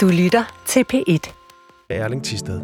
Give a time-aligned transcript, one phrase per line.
[0.00, 1.32] Du lytter til P1.
[1.90, 2.60] Erling Tisted.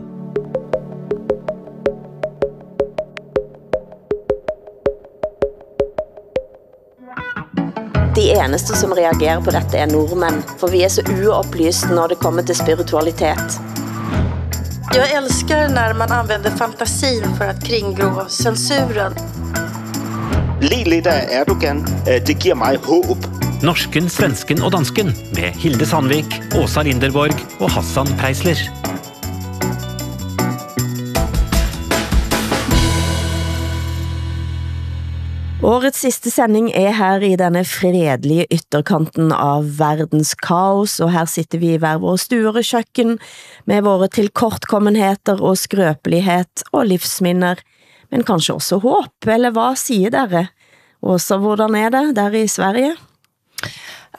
[8.17, 12.19] De eneste som reagerer på dette er nordmænd, for vi er så uopplyst når det
[12.19, 13.61] kommer til spiritualitet.
[14.95, 19.13] Jag älskar när man använder fantasin för att kringgå censuren.
[20.61, 21.79] Le lidt af Erdogan.
[22.09, 23.36] Øh, Det giver mig håb.
[23.67, 28.61] Norsken, svensken og dansken med Hilde Sandvik, Åsa Linderborg og Hassan Preisler.
[35.67, 41.59] Årets sidste sending er her i denne fredelige ytterkanten av verdens kaos, og her sitter
[41.59, 43.17] vi i hver våre stuer køkken
[43.67, 47.59] med våre tilkortkommenheter og skrøpelighet og livsminner,
[48.15, 50.47] men kanskje også håb, eller hvad siger dere?
[51.03, 52.95] Åsa, hvordan er det der i Sverige?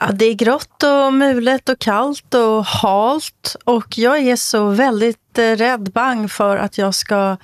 [0.00, 5.38] Ja, det är grått och mulet och kallt och halt och jag är så väldigt
[5.38, 7.36] eh, rädd bang för att jag ska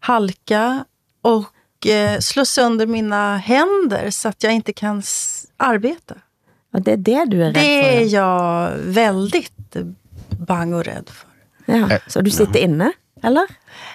[0.00, 0.84] halka
[1.22, 5.02] och eh, slå sönder mina händer så att jag inte kan
[5.56, 6.14] arbeta.
[6.72, 7.88] Ja, det er det du er rädd Det for.
[7.90, 9.76] är jag väldigt
[10.28, 11.28] bang och rädd för.
[11.74, 11.98] Ja.
[12.06, 13.46] Så du sitter inne, eller?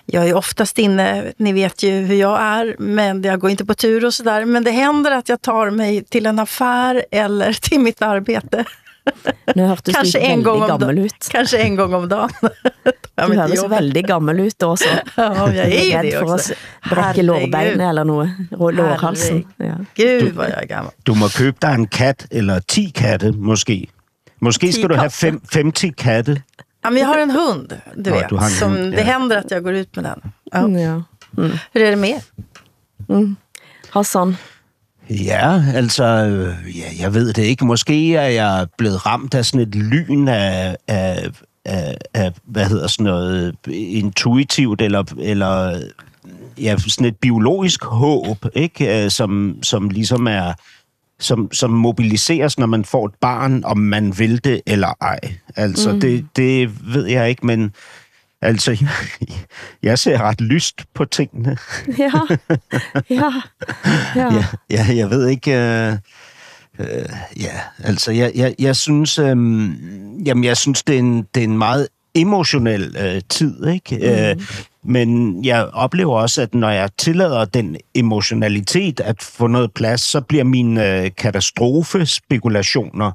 [0.05, 3.73] Jag är oftast inne, ni vet ju hur jag är, men jag går inte på
[3.73, 4.45] tur och sådär.
[4.45, 8.65] Men det händer att jag tar mig till en affär eller till mitt arbete.
[9.55, 11.27] Nu hørtes Kanske du en gång väldigt om gammel ut.
[11.31, 12.29] Kanske en gång om dagen.
[13.15, 13.71] Du høres jobbet.
[13.77, 14.85] väldigt gammel ut også.
[15.15, 16.53] Ja, jag är Rädd det for också.
[16.53, 18.03] at brække lårbeinet eller.
[18.51, 19.45] Rå- Lårhalsen.
[19.57, 19.75] Ja.
[19.95, 20.91] Gud, vad jag är gammal.
[21.03, 23.85] Du må købe dig en kat, eller 10 katte måske.
[24.41, 26.41] Måske skal du have fem, 50 katte.
[26.85, 27.67] Ja, men jag har en hund,
[28.05, 28.29] du Ja, vet.
[28.29, 29.03] du som hund, Det ja.
[29.03, 30.31] händer att jag går ut med den.
[30.53, 30.67] Ja.
[30.67, 31.01] Mm, ja.
[31.73, 33.35] Hur är det med er?
[33.93, 34.35] Hassan,
[35.09, 37.65] Ja, altså, øh, ja, jeg ved det ikke.
[37.65, 41.29] Måske er jeg blevet ramt af sådan et lyn af, af,
[41.65, 45.81] af, af hvad hedder sådan noget, intuitivt, eller, eller
[46.57, 49.03] ja, sådan et biologisk håb, ikke?
[49.03, 50.53] Øh, Som, som ligesom er,
[51.19, 55.19] som, som mobiliseres, når man får et barn, om man vil det eller ej.
[55.55, 55.99] Altså, mm.
[56.01, 57.71] det, det ved jeg ikke, men
[58.41, 58.89] altså, jeg,
[59.83, 61.57] jeg ser ret lyst på tingene.
[61.97, 62.11] ja,
[63.09, 63.31] ja,
[64.15, 64.33] ja.
[64.33, 65.51] Ja, ja jeg ved ikke...
[65.51, 65.93] Øh,
[66.79, 67.09] øh,
[67.39, 69.19] ja, altså, jeg, jeg, jeg synes...
[69.19, 69.37] Øh,
[70.25, 73.97] jamen, jeg synes, det er en, det er en meget emotionel øh, tid, ikke?
[73.97, 74.03] Mm.
[74.03, 74.47] Øh,
[74.85, 80.21] men jeg oplever også, at når jeg tillader den emotionalitet at få noget plads, så
[80.21, 83.11] bliver mine øh, katastrofespekulationer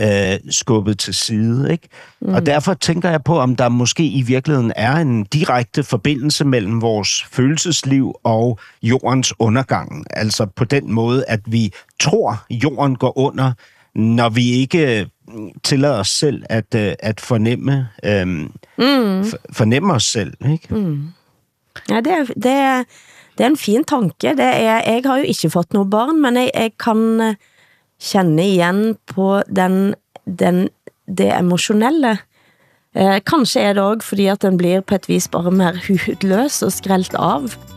[0.00, 1.72] øh, skubbet til side.
[1.72, 1.88] Ikke?
[2.20, 2.34] Mm.
[2.34, 6.82] Og derfor tænker jeg på, om der måske i virkeligheden er en direkte forbindelse mellem
[6.82, 10.04] vores følelsesliv og jordens undergang.
[10.10, 13.52] Altså på den måde, at vi tror, jorden går under,
[13.94, 15.06] når vi ikke øh,
[15.62, 19.24] tillader os selv at, øh, at fornemme, øh, mm.
[19.52, 20.34] fornemme os selv.
[20.52, 20.74] Ikke?
[20.74, 21.08] Mm.
[21.90, 22.84] ja det, er, det, er,
[23.38, 24.28] det er en fin tanke.
[24.36, 27.34] Det er, jeg har jo ikke fått noget barn, men jeg, jeg kan eh,
[28.00, 29.94] kende igen på den,
[30.26, 30.68] den,
[31.08, 32.18] det emotionelle.
[32.94, 36.62] Eh, kanskje er det også fordi at den blir på et vis bare mer hudløs
[36.62, 37.73] og skrelt av.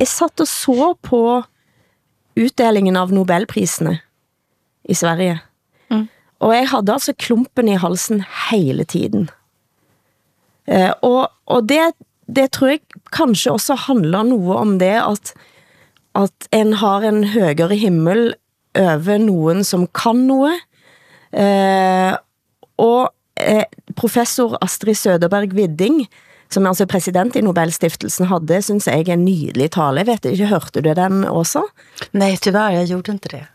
[0.00, 1.22] Jeg satt og så på
[2.40, 3.98] utdelingen av Nobelprisene
[4.88, 5.40] i Sverige.
[5.92, 6.06] Mm.
[6.40, 9.28] Og jeg havde altså klumpen i halsen hele tiden.
[10.64, 11.92] Eh, og, og det,
[12.24, 12.80] det tror jeg
[13.12, 15.34] kanskje også handler noget om det, at,
[16.16, 18.34] at en har en højere himmel
[18.78, 20.64] over nogen, som kan noget.
[21.36, 22.16] Eh,
[22.80, 26.06] og eh, professor Astrid Søderberg Widding,
[26.50, 30.02] som altså præsident i Nobelstiftelsen, havde, synes jeg, en nydelig tale.
[30.02, 31.62] Jeg vet ikke, hørte du den også?
[32.12, 33.46] Nej, tyvärr, jag gjorde inte det.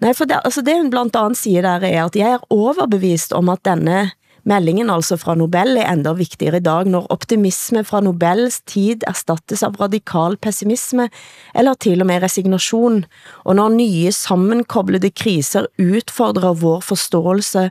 [0.00, 3.32] Nej, for det, altså det hun blandt andet siger der er, at jeg er overbevist
[3.32, 4.10] om at denne
[4.48, 9.62] meldingen altså fra Nobel er enda vigtigere i dag, når optimisme fra Nobels tid erstattes
[9.66, 11.10] av radikal pessimisme,
[11.54, 13.04] eller til og med resignation,
[13.44, 17.68] og når nye sammenkoblede kriser udfordrer vår forståelse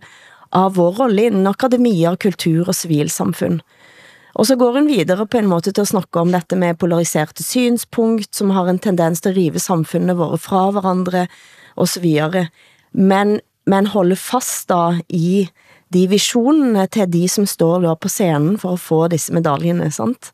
[0.51, 3.61] av vår rolle inden akademia, kultur og civilsamfund.
[4.35, 7.43] Og så går hun videre på en måte til at snakke om dette med polariserte
[7.43, 11.27] synspunkt, som har en tendens til at rive samfundet våre fra hverandre,
[11.79, 12.47] og så videre.
[12.93, 15.49] Men, men holde fast da i
[15.93, 20.33] de visionene til de som står da på scenen for at få disse medaljerne, sant?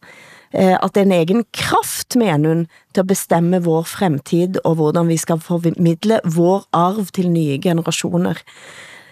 [0.51, 4.75] Eh, At det er en egen kraft, mener hun, til at bestemme vår fremtid, og
[4.75, 8.39] hvordan vi skal formidle vår arv til nye generationer.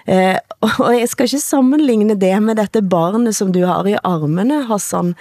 [0.08, 4.64] Eh, og jeg skal ikke sammenligne det med dette barnet som du har i armene,
[4.68, 5.14] Hassan,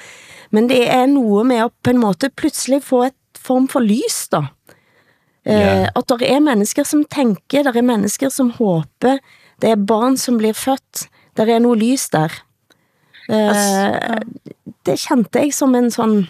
[0.50, 4.28] men det er noget med at på en måte pludselig få et form for lys
[4.32, 4.42] da.
[5.46, 5.88] Eh, Ja.
[5.96, 9.18] At der er mennesker som tænker, der er mennesker som håber,
[9.62, 12.30] det er barn som bliver født, der er noget lys der.
[13.30, 14.18] Eh,
[14.86, 16.26] det kjente jeg som en sån,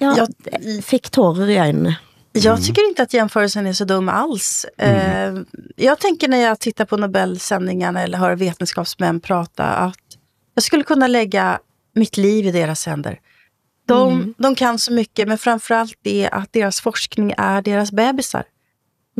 [0.00, 0.26] ja, Ja.
[0.52, 1.96] jeg fik tårer i øjnene.
[2.44, 4.66] Jag tycker inte att jämförelsen är så dum alls.
[4.78, 5.34] Eh,
[5.76, 9.98] jag tänker när jag tittar på Nobelsändningarna eller hör vetenskapsmän prata att
[10.54, 11.58] jag skulle kunna lägga
[11.94, 13.20] mitt liv i deras händer.
[13.86, 18.44] De, de kan så mycket, men framförallt det att deras forskning är deras bebisar.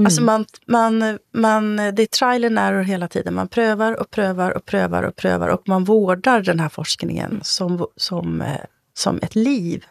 [0.05, 3.35] Alltså man, man, man, det är trial and error hela tiden.
[3.35, 7.87] Man prövar och prövar och prövar och prövar och man vårdar den här forskningen som,
[7.97, 8.61] som, eh,
[8.94, 9.85] som ett liv.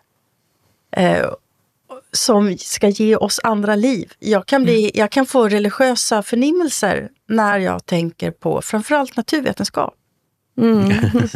[2.13, 4.13] Som ska ge oss andra liv.
[4.19, 9.93] Jag kan, bli, jag kan få religiösa förnimmelser när jag tänker på framförallt naturvetenskap.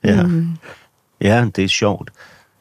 [0.00, 0.28] Ja.
[1.18, 2.10] ja, det er sjovt.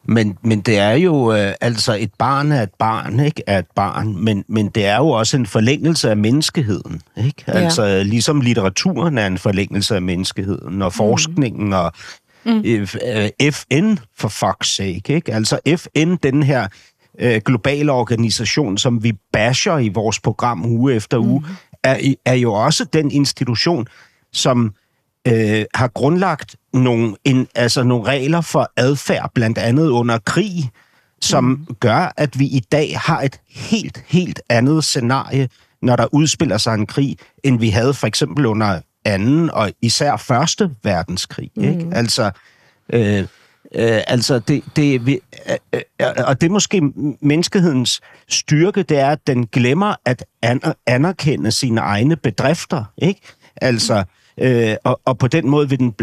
[0.09, 3.43] Men, men det er jo, øh, altså et barn er et barn, ikke?
[3.47, 7.43] Er et barn, men, men det er jo også en forlængelse af menneskeheden, ikke?
[7.47, 7.51] Ja.
[7.53, 11.93] Altså ligesom litteraturen er en forlængelse af menneskeheden, og forskningen og
[12.45, 12.63] mm.
[12.65, 12.87] øh,
[13.51, 15.33] FN for fuck's sake, ikke?
[15.33, 16.67] Altså FN, den her
[17.19, 21.55] øh, globale organisation, som vi basher i vores program uge efter uge, mm.
[21.83, 23.87] er, er jo også den institution,
[24.33, 24.73] som
[25.27, 30.71] øh, har grundlagt nogle, en, altså nogle regler for adfærd, blandt andet under krig,
[31.21, 31.75] som mm.
[31.79, 35.49] gør, at vi i dag har et helt, helt andet scenarie,
[35.81, 40.17] når der udspiller sig en krig, end vi havde for eksempel under anden og især
[40.17, 41.51] første verdenskrig.
[41.55, 41.63] Mm.
[41.63, 41.87] Ikke?
[41.91, 42.31] Altså,
[42.93, 43.25] øh,
[43.75, 45.19] øh, altså det, det, vi,
[45.49, 46.81] øh, øh, og det er måske
[47.21, 52.83] menneskehedens styrke, det er, at den glemmer at an- anerkende sine egne bedrifter.
[52.97, 53.21] Ikke?
[53.55, 54.03] Altså,
[54.37, 55.95] øh, og, og på den måde vil den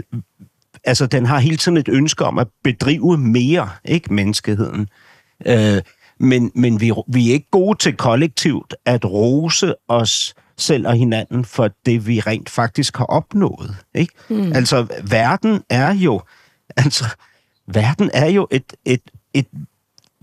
[0.84, 4.88] altså, den har hele tiden et ønske om at bedrive mere, ikke menneskeheden.
[5.46, 5.82] Øh,
[6.20, 11.44] men men vi, vi er ikke gode til kollektivt at rose os selv og hinanden
[11.44, 13.76] for det, vi rent faktisk har opnået.
[13.94, 14.12] Ikke?
[14.31, 14.52] Mm.
[14.52, 16.22] Altså, verden er jo,
[16.84, 17.05] altså,
[17.66, 19.46] verden er jo et, et, et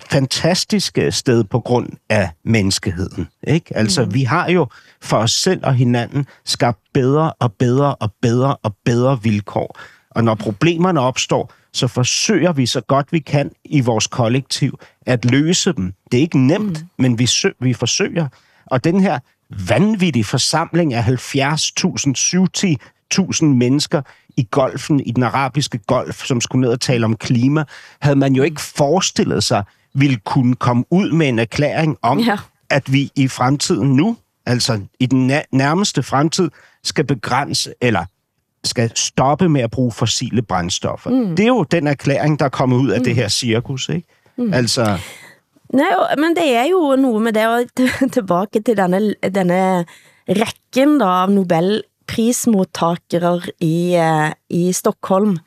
[0.10, 3.28] fantastisk øh, sted på grund af menneskeheden.
[3.48, 3.78] Ikke?
[3.78, 4.14] Altså, mm.
[4.14, 4.68] vi har jo
[5.02, 9.80] for os selv og hinanden skabt bedre og bedre og bedre og bedre vilkår.
[10.10, 15.26] Og når problemerne opstår, så forsøger vi så godt vi kan i vores kollektiv at
[15.26, 15.94] løse dem.
[16.12, 16.88] Det er ikke nemt, mm.
[16.98, 18.28] men vi, sø- vi forsøger.
[18.66, 19.20] Og den her
[19.68, 22.14] vanvittige forsamling af 70.000,
[23.16, 24.02] 70.000 mennesker
[24.38, 27.64] i golfen, i den arabiske golf, som skulle ned og tale om klima,
[28.02, 29.64] havde man jo ikke forestillet sig,
[29.94, 32.38] ville kunne komme ud med en erklæring om, Ja.
[32.70, 36.50] at vi i fremtiden nu, altså i den nærmeste fremtid,
[36.84, 38.06] skal begrænse, eller
[38.64, 41.10] skal stoppe med at bruge fossile brændstoffer.
[41.10, 41.36] Mm.
[41.36, 43.04] Det er jo den erklæring, der er kommet ud af mm.
[43.04, 44.08] det her cirkus, ikke?
[44.38, 44.54] Mm.
[44.54, 44.98] Altså,
[45.74, 47.64] Nej, men det er jo noget med det, og
[48.14, 49.86] tilbage til denne, denne
[50.30, 51.30] rækken da, av
[52.12, 55.38] Nobelprismodtagere i, eh, i Stockholm,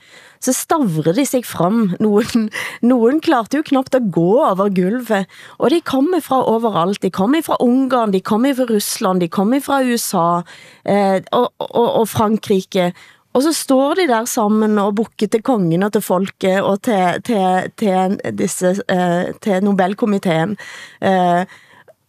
[0.40, 1.94] så stavrer de sig frem.
[2.00, 2.50] Nogen,
[2.82, 5.26] nogen klarte jo knappt at gå over gulvet,
[5.58, 7.02] og de kommer fra overalt.
[7.02, 10.42] De kommer fra Ungarn, de kommer fra Rusland, de kommer fra USA
[10.84, 12.92] eh, og, og, og Frankrike.
[13.34, 17.22] Og så står de der sammen og bukker til kongen og til folket og til,
[17.24, 20.56] til, til, disse, eh, til Nobelkomiteen.
[21.02, 21.44] Eh,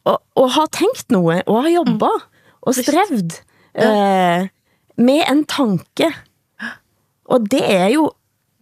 [0.05, 2.25] og, og har tænkt noget, og har jobbet
[2.61, 3.41] og strevd
[3.77, 4.47] eh,
[4.97, 6.11] med en tanke.
[7.25, 8.11] Og det er jo,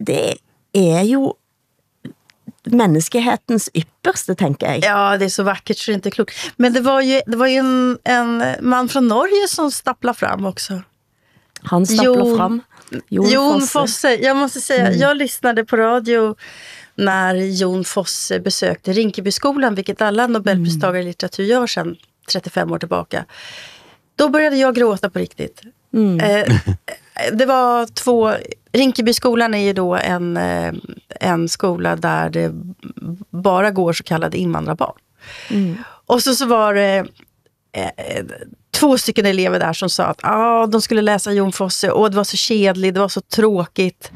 [0.06, 0.38] det
[0.74, 1.34] er jo
[2.72, 4.84] menneskehetens ypperste, tænker jeg.
[4.84, 6.34] Ja, det är så vackert så det är inte klokt.
[6.56, 10.46] Men det var ju, det var ju en, en man från Norge som stapplade fram
[10.46, 10.82] också.
[11.62, 12.62] Han stapler Jon- frem.
[13.08, 14.14] Jon, Fosse.
[14.14, 16.36] Jag måste säga, jag lyssnade på radio
[16.94, 21.96] när Jon Fosse besökte Rinkebyskolan, vilket alla Nobelpristagare i litteratur gör sedan
[22.32, 23.24] 35 år tillbaka.
[24.16, 25.62] Då började jag gråta på riktigt.
[26.20, 26.54] Eh,
[27.32, 28.32] det var två...
[28.72, 30.74] Rinkebyskolan är ju då en, eh,
[31.20, 32.52] en skola där det
[33.30, 34.94] bara går så kallade invandrarbarn.
[36.06, 37.06] Och så, så var det
[37.72, 38.24] eh,
[38.70, 42.16] två stycken elever där som sa att ah, de skulle läsa Jon Fosse och det
[42.16, 44.12] var så kedligt, det var så tråkigt.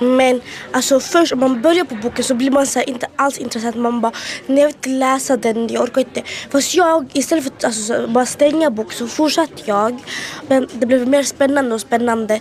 [0.00, 0.40] Men
[0.72, 3.76] alltså först om man börjar på boken så blir man så här, inte alls intresserad.
[3.76, 4.12] Man bara,
[4.46, 6.22] nej jag vill inte läsa den, jag orkar inte.
[6.50, 9.98] Fast jag, istället för att alltså, så bara stänga boken så fortsatte jag.
[10.48, 12.40] Men det blev mer spännande och spännande.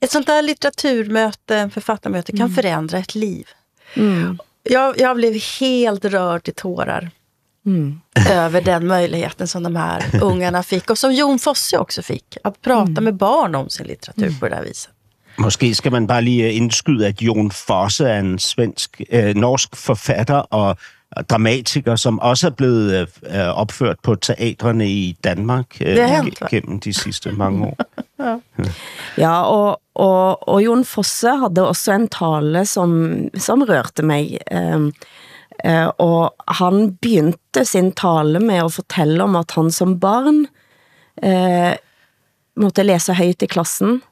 [0.00, 3.48] Ett sånt där litteraturmöte, författarmöte, kan förändra ett liv.
[4.62, 7.10] Jag, jag blev helt rörd till tårar
[8.30, 10.90] över den möjligheten som de här ungarna fick.
[10.90, 12.36] Och som Jon Fosse också fick.
[12.44, 14.95] Att prata med barn om sin litteratur på det där viset.
[15.38, 20.36] Måske skal man bare lige indskyde, at Jon Fosse er en svensk, øh, norsk forfatter
[20.36, 20.76] og
[21.30, 26.48] dramatiker, som også er blevet øh, opført på teatrene i Danmark øh, hva'?
[26.50, 27.76] gennem de sidste mange år.
[29.18, 34.38] Ja, og, og, og Jon Fosse havde også en tale, som, som rørte mig.
[34.52, 34.92] Um,
[35.64, 40.46] uh, og han begyndte sin tale med at fortælle om, at han som barn
[41.22, 41.76] uh,
[42.56, 44.02] måtte læse højt i klassen,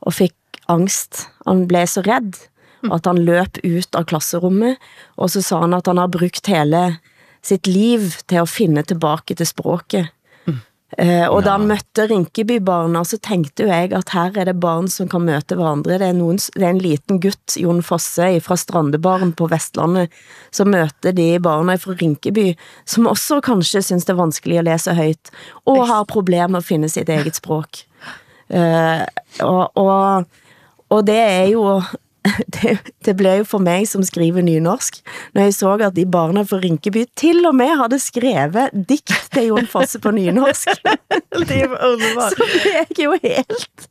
[0.00, 0.32] og fik
[0.70, 1.26] angst.
[1.46, 2.36] Han blev så redd,
[2.90, 4.78] at han løb ut av klasserummet,
[5.16, 6.98] og så sa han, at han har brugt hele
[7.42, 10.12] sitt liv til at finde tilbage til språket.
[11.00, 14.90] Eh, og da han mødte Rinkeby-barna, så tenkte jo jeg at her er det barn
[14.92, 15.96] som kan møte hverandre.
[16.00, 20.12] Det er, noen, det er en liten gutt, Jon Fosse, fra Strandebaren på Vestlandet,
[20.52, 22.50] som møter de barna fra Rinkeby,
[22.84, 25.32] som også kanskje synes det er vanskelig at læse højt,
[25.64, 27.86] og har problemer med at finde sitt eget språk.
[28.52, 29.04] Eh,
[29.40, 30.28] og, og,
[30.92, 31.82] og det er jo
[32.54, 35.00] det, det blev jo for mig, som skriver nynorsk,
[35.34, 39.48] når jeg så, at de barna fra Rinkeby til og med havde skrevet digt til
[39.50, 40.68] Jon Fosse på nynorsk.
[41.48, 42.32] Det är underbart.
[42.36, 43.88] Så det är ju helt...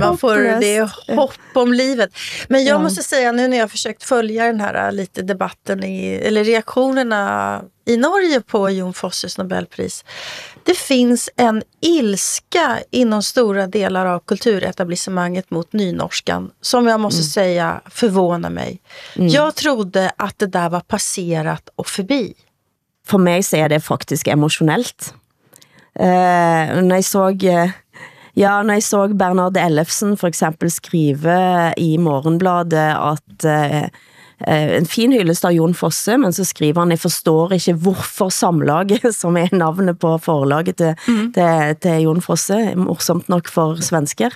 [0.00, 2.10] Man får det hopp om livet.
[2.48, 2.82] Men jag Ja.
[2.82, 7.62] måste säga nu när jag har försökt följa den här lite debatten, i, eller reaktionerna
[7.88, 10.04] i Norge på Jon Fosses Nobelpris.
[10.64, 17.80] Det finns en ilska inom stora delar av kulturetablissemanget mot nynorskan som jag måste säga
[17.90, 18.80] förvånar mig.
[19.14, 22.34] Jag trodde att det där var passerat och förbi.
[23.06, 25.14] For mig så er det faktisk emotionelt.
[26.00, 27.28] Eh, når jeg så...
[27.28, 27.70] eh,
[28.38, 33.88] Ja, når jeg så Bernard Ellefsen for eksempel skrive i Morgenbladet at eh,
[34.46, 39.08] en fin hyldest av Jon Fosse, men så skriver han, jeg forstår ikke hvorfor samlaget,
[39.20, 41.32] som er navnet på forlaget til, mm.
[41.34, 44.34] til, til Jon Fosse, morsomt nok for svensker,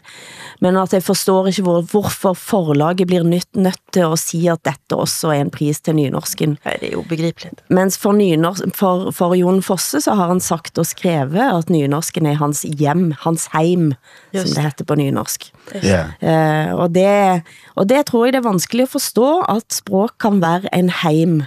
[0.65, 4.65] men at jeg forstår ikke hvor, hvorfor forlaget blir nødt, nødt til at sige, at
[4.67, 6.59] dette også er en pris til nynorsken.
[6.65, 7.63] Nej, det är obegripligt.
[7.69, 12.27] Mens for, nynorsk, for, for Jon Fosse så har han sagt og skrevet at nynorsken
[12.27, 13.95] er hans hjem, hans heim,
[14.33, 15.53] Just som det heter på nynorsk.
[15.83, 16.03] Ja.
[16.21, 17.43] Eh, og, det,
[17.77, 21.43] og det tror jeg det er vanskelig at forstå, at språk kan være en heim.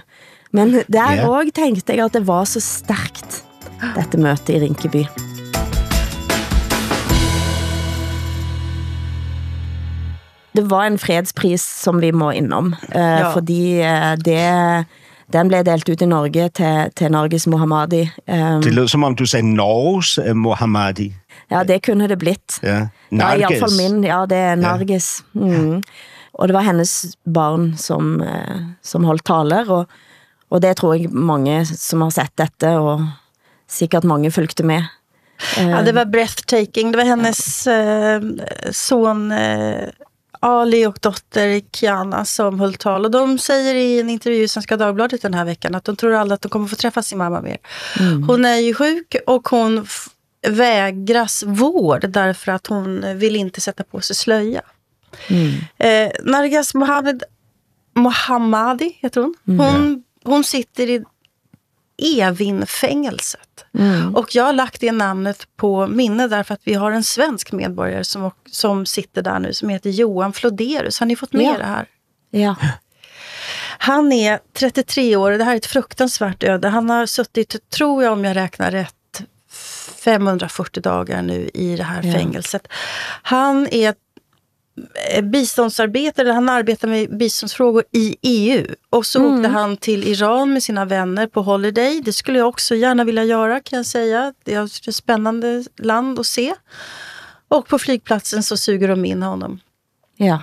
[0.52, 1.28] Men der Ja.
[1.28, 3.42] også tenkte jeg at det var så stærkt,
[3.94, 5.04] dette møtet i Rinkeby.
[10.56, 13.32] Det var en fredspris som vi må innom, eh, Ja.
[13.34, 14.86] fordi eh, det,
[15.32, 18.10] den blev delt ut i Norge til, til Norges Mohammadi.
[18.26, 21.12] Eh, Det lød som om du sagde Norges uh, Mohammadi.
[21.48, 22.58] Ja, det kunne det blitt.
[22.62, 22.88] Ja.
[23.08, 24.02] Ja, i hvert fald min.
[24.04, 25.24] Ja, det er Narges.
[25.34, 25.82] Mm.
[26.36, 29.86] Og det var hendes barn, som, eh, som holdt taler, og,
[30.52, 33.06] og det tror jeg mange som har sett dette, og
[33.70, 34.84] sikkert mange fulgte med.
[35.56, 36.92] Ja, det var breathtaking.
[36.92, 38.22] Det var hennes eh,
[38.72, 39.88] son eh,
[40.40, 43.04] Ali och dotter Kiana som höll tal.
[43.04, 46.14] Och de säger i en intervju i Svenska Dagbladet den här veckan att de tror
[46.14, 47.58] aldrig att de kommer få träffa sin mamma mer.
[48.26, 49.86] Hon är ju sjuk och hon
[50.48, 54.62] vägras vård därför att hon vill inte sätta på sig slöja.
[55.78, 57.22] Eh, Nargas Mohammed,
[57.94, 59.34] Mohammadi heter hon.
[59.58, 61.04] Hon, hon sitter i
[62.20, 63.64] Evin-fängelset.
[64.14, 68.04] Och jag har lagt det namnet på minne därför att vi har en svensk medborgare
[68.04, 70.98] som, som sitter där nu som heter Johan Floderus.
[71.00, 71.58] Har ni fått med Ja.
[71.58, 71.86] det här?
[72.30, 72.56] Ja.
[73.78, 76.68] Han är 33 år och det här är ett fruktansvärt öde.
[76.68, 78.94] Han har suttit, tror jag om jag räknar rätt,
[80.06, 82.12] 540 dagar nu i det här Ja.
[82.12, 82.68] fängelset.
[83.22, 83.94] Han är
[85.22, 88.66] biståndsarbetare, han arbetar med biståndsfrågor i EU.
[88.90, 92.00] Och så åkte han till Iran med sina vänner på holiday.
[92.04, 94.34] Det skulle jag också gärna vilja göra kan jag säga.
[94.44, 96.54] Det är ett spännande land att se.
[97.48, 99.60] Och på flygplatsen så suger de in honom.
[100.16, 100.42] ja.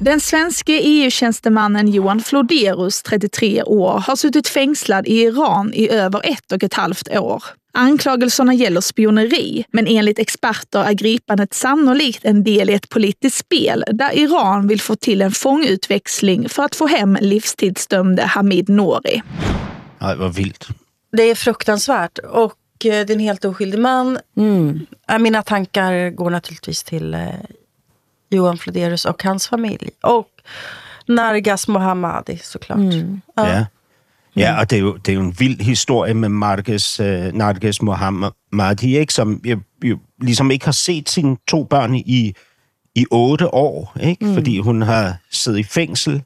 [0.00, 6.52] Den svenske EU-tjänstemannen Johan Floderus, 33 år, har suttit fängslad i Iran i över ett
[6.52, 7.42] och ett halvt år.
[7.72, 13.84] Anklagelserna gäller spioneri, men enligt experter är gripandet sannolikt en del i ett politiskt spel
[13.92, 19.22] där Iran vill få till en fångutväxling för att få hem livstidsdömde Hamid Nouri.
[19.98, 20.68] Nej, hvor vildt.
[21.12, 22.18] Det är fruktansvärt.
[22.18, 24.18] Och eh, det är en helt oskyldig man.
[25.08, 27.20] Eh, Mina tankar går naturligtvis till eh,
[28.30, 29.90] Johan Floderus och hans familj.
[30.02, 30.28] Och
[31.06, 32.78] Nargas Mohammadi såklart.
[33.34, 33.48] Ja.
[33.48, 33.66] Ja.
[34.38, 37.82] Ja, og det er, jo, det er jo en vild historie med Narges, uh, Narges
[37.82, 39.14] Mohammadi, ikke?
[39.14, 42.34] som jo, jo ligesom ikke har set sine to børn i,
[42.94, 44.24] i otte år, ikke?
[44.24, 44.34] Mm.
[44.34, 46.22] fordi hun har siddet i fængsel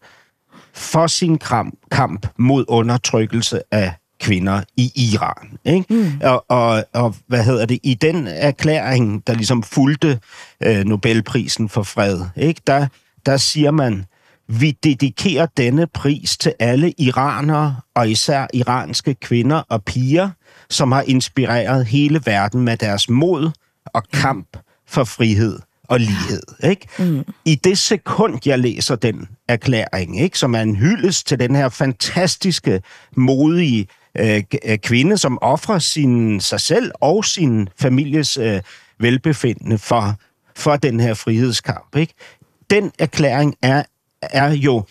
[0.74, 5.58] for sin kamp, kamp mod undertrykkelse af kvinder i Iran.
[5.64, 5.94] Ikke?
[5.94, 6.20] Mm.
[6.24, 7.78] Og, og, og hvad hedder det?
[7.82, 10.20] I den erklæring, der ligesom fulgte
[10.62, 12.60] øh, Nobelprisen for fred, ikke?
[12.66, 12.86] Der,
[13.26, 14.04] der siger man,
[14.48, 20.30] vi dedikerer denne pris til alle iranere, og især iranske kvinder og piger,
[20.70, 23.50] som har inspireret hele verden med deres mod
[23.86, 24.56] og kamp
[24.86, 25.58] for frihed
[25.88, 26.42] og lighed.
[26.64, 26.88] Ikke?
[26.98, 27.24] Mm.
[27.44, 31.68] I det sekund, jeg læser den erklæring, ikke, som er en hyldest til den her
[31.68, 32.82] fantastiske,
[33.16, 33.86] modige
[34.18, 38.60] øh, øh, kvinde, som offrer sin, sig selv og sin families øh,
[38.98, 40.14] velbefindende for,
[40.56, 41.96] for den her frihedskamp.
[41.96, 42.14] Ikke?
[42.70, 43.82] Den erklæring er,
[44.22, 44.84] er jo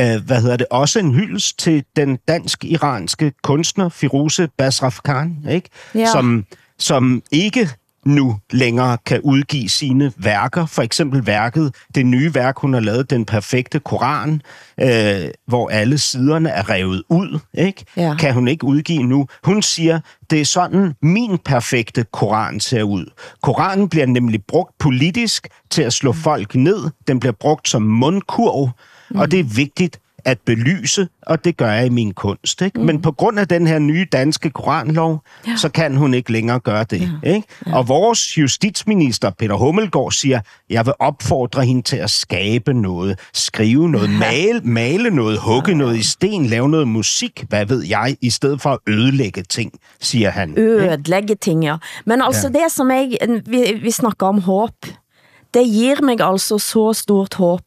[0.00, 5.68] øh, hvad hedder det, også en hyldest til den dansk-iranske kunstner Firoze Basrafkan, ikke?
[5.94, 6.12] Ja.
[6.12, 6.44] Som,
[6.78, 7.70] som ikke
[8.08, 10.66] nu længere kan udgive sine værker.
[10.66, 14.42] For eksempel værket, det nye værk, hun har lavet, Den Perfekte Koran,
[14.80, 17.84] øh, hvor alle siderne er revet ud, ikke?
[17.96, 18.14] Ja.
[18.18, 19.26] kan hun ikke udgive nu.
[19.44, 20.00] Hun siger,
[20.30, 23.06] det er sådan, min perfekte Koran ser ud.
[23.42, 26.90] Koranen bliver nemlig brugt politisk til at slå folk ned.
[27.08, 28.70] Den bliver brugt som mundkurv,
[29.14, 32.62] og det er vigtigt at belyse, og det gør jeg i min kunst.
[32.62, 32.80] Ikke?
[32.80, 32.86] Mm.
[32.86, 35.56] Men på grund af den her nye danske koranlov, ja.
[35.56, 37.00] så kan hun ikke længere gøre det.
[37.22, 37.34] Ja.
[37.34, 37.48] Ikke?
[37.66, 37.76] Ja.
[37.76, 43.90] Og vores justitsminister, Peter Hummelgaard, siger, jeg vil opfordre hende til at skabe noget, skrive
[43.90, 48.30] noget, male, male noget, hugge noget i sten, lave noget musik, hvad ved jeg, i
[48.30, 50.58] stedet for at ødelægge ting, siger han.
[50.58, 51.76] ødelægge ting, ja.
[52.06, 52.58] Men altså Ja.
[52.58, 54.70] det som jeg, vi, vi snakker om håb,
[55.54, 57.62] det giver mig altså så stort håb,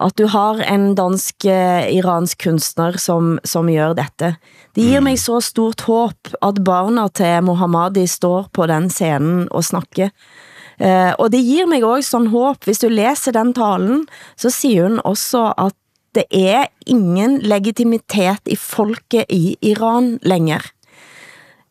[0.00, 4.36] at du har en dansk-iransk kunstner, som, som gør dette.
[4.74, 9.64] Det giver mig så stort håb, at barna til Mohammadi står på den scenen og
[9.64, 10.10] snakker.
[10.74, 14.88] Uh, og det giver mig også sådan håb, hvis du læser den talen, så siger
[14.88, 15.74] hun også, at
[16.14, 20.62] det er ingen legitimitet i folket i Iran længere.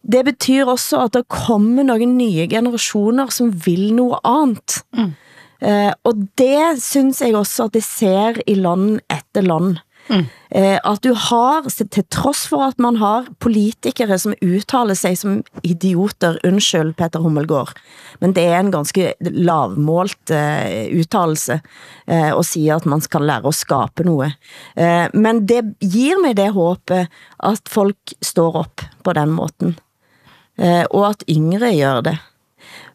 [0.04, 4.84] Det betyder også, at der kommer nogle nye generationer, som vil noget andet.
[4.94, 5.14] Mm.
[5.64, 9.78] Uh, og det synes jeg også, at det ser i land efter land.
[10.10, 10.26] Mm.
[10.52, 15.38] Uh, at du har, til trods for at man har politikere, som uttaler sig som
[15.64, 17.72] idioter, undskyld Peter Hummelgaard,
[18.20, 21.62] men det er en ganske lavmålt uh, uttalelse
[22.08, 24.36] uh, at sige, at man skal lære at skabe noget.
[24.76, 27.08] Uh, men det giver mig det håbet,
[27.40, 29.80] at folk står op på den måten.
[30.60, 32.18] Uh, og at yngre gør det.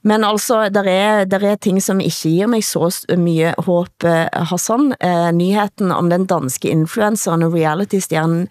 [0.03, 4.29] Men altså, der er, der er ting, som ikke giver mig så mye håb, eh,
[4.33, 4.95] Hassan.
[5.01, 8.49] Eh, nyheten om den danske influenceren og reality-stjernen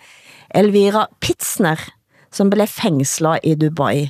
[0.55, 1.79] Elvira Pitsner,
[2.31, 4.09] som blev fængslet i Dubai,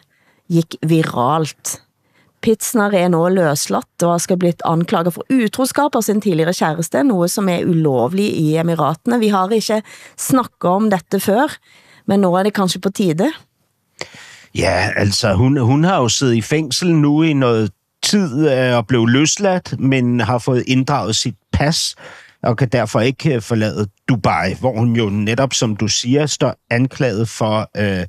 [0.49, 1.81] gik viralt.
[2.41, 7.33] Pitsner er nu løsladt og skal blitt anklaget for utroskap af sin tidligere kæreste, noget
[7.33, 9.19] som er ulovlig i Emiratene.
[9.19, 9.81] Vi har ikke
[10.17, 11.57] snakket om dette før,
[12.05, 13.31] men nu er det kanskje på tide.
[14.55, 17.71] Ja, altså, hun, hun har jo siddet i fængsel nu i noget
[18.03, 21.95] tid øh, og blev løsladt, men har fået inddraget sit pas
[22.43, 26.55] og kan derfor ikke øh, forlade Dubai, hvor hun jo netop, som du siger, står
[26.69, 28.05] anklaget for øh,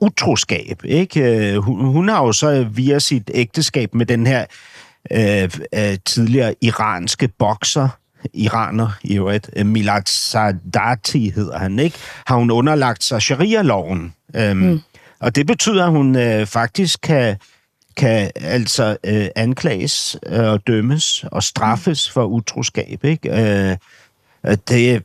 [0.00, 0.84] utroskab.
[0.84, 1.20] Ikke?
[1.20, 4.44] Øh, hun, hun har jo så via sit ægteskab med den her
[5.12, 7.88] øh, øh, tidligere iranske bokser,
[8.34, 11.98] iraner i øvrigt, øh, Milad Sadati hedder han, ikke?
[12.26, 14.14] har hun underlagt sig sharia-loven.
[14.36, 14.80] Øhm, mm.
[15.24, 17.36] Og det betyder, at hun øh, faktisk kan,
[17.96, 23.04] kan altså øh, anklages øh, og dømmes og straffes for utroskab.
[23.04, 23.30] Ikke?
[23.30, 23.76] Øh,
[24.46, 25.02] øh, det,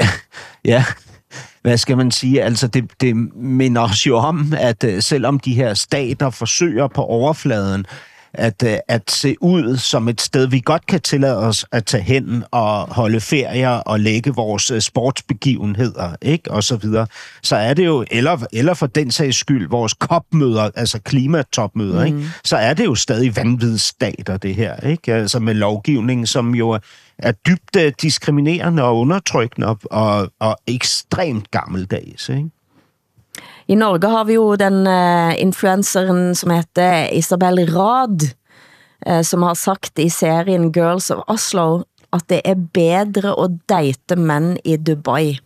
[0.64, 0.84] ja,
[1.62, 2.42] hvad skal man sige?
[2.42, 7.02] Altså, det, det minder os jo om, at øh, selvom de her stater forsøger på
[7.02, 7.86] overfladen
[8.34, 12.02] at, øh, at se ud som et sted, vi godt kan tillade os at tage
[12.02, 16.50] hen og holde ferier og lægge vores øh, sportsbegivenheder, ikke?
[16.50, 17.06] Og så videre.
[17.42, 22.06] Så er det jo, eller, eller for den sags skyld, vores kopmøder, altså klimatopmøder, mm.
[22.06, 22.30] ikke?
[22.44, 25.14] Så er det jo stadig vanvidsstater, det her, ikke?
[25.14, 26.70] Altså med lovgivning, som jo
[27.18, 32.50] er- dybt øh, diskriminerende og undertrykkende og, og, og ekstremt gammeldags, ikke?
[33.68, 38.24] I Norge har vi jo den uh, influenceren, som heter Isabel Rad,
[39.04, 41.84] uh, som har sagt i serien Girls of Oslo,
[42.16, 45.36] at det er bedre at date mænd i Dubai.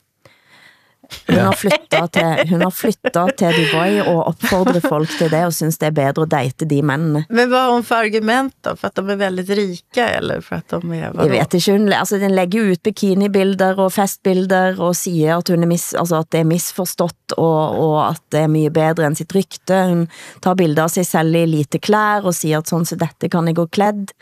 [1.28, 5.54] Hun har flyttet til, hun har flyttet til Dubai og opfordrer folk til det, og
[5.54, 7.24] synes det er bedre at date de mændene.
[7.30, 8.76] Men vad har hon för argument då?
[8.76, 11.10] För att de är väldigt rika eller för att de är...
[11.10, 11.28] vadå?
[11.28, 15.48] Jeg vet ikke, hun, altså, den legger jo ut bikinibilder og festbilder og siger, at,
[15.48, 19.06] hun er mis, altså, at det er misforstått og, og at det er mye bedre
[19.06, 19.84] end sit rykte.
[19.88, 20.08] Hun
[20.42, 23.46] tar bilder av sig selv i lite klær og siger, at sådan så dette kan
[23.46, 24.12] jeg gå klædt.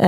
[0.00, 0.06] Uh,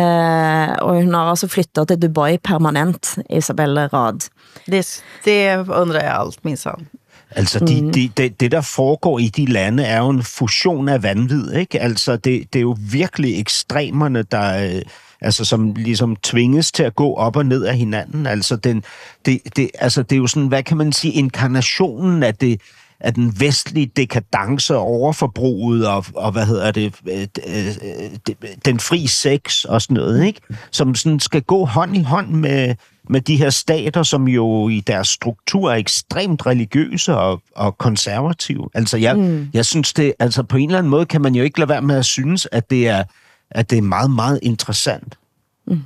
[0.88, 4.18] og hun har altså flyttet til Dubai permanent, Isabelle Rad.
[4.66, 6.88] Det, det undrar jeg allt, minsann.
[7.30, 11.02] Altså, de, de, det, det, der foregår i de lande, er jo en fusion af
[11.02, 11.80] vanvid, ikke?
[11.80, 14.82] Altså, det, det er jo virkelig ekstremerne, der, øh,
[15.20, 18.26] altså som ligesom tvinges til at gå op og ned af hinanden.
[18.26, 18.84] Altså, den,
[19.26, 22.60] det, det, altså det er jo sådan, hvad kan man sige, inkarnationen af det,
[23.02, 29.64] af den vestlige dekadence overforbruget og, og hvad hedder det, øh, øh, den fri sex
[29.64, 30.40] og sådan noget, ikke?
[30.70, 32.74] Som sådan skal gå hånd i hånd med,
[33.08, 38.68] med de her stater, som jo i deres struktur er ekstremt religiøse og, og konservative.
[38.74, 39.50] Altså, jeg, mm.
[39.54, 41.82] jeg synes det, altså på en eller anden måde kan man jo ikke lade være
[41.82, 43.04] med at synes, at det er,
[43.50, 45.18] at det er meget, meget interessant.
[45.66, 45.80] Mm.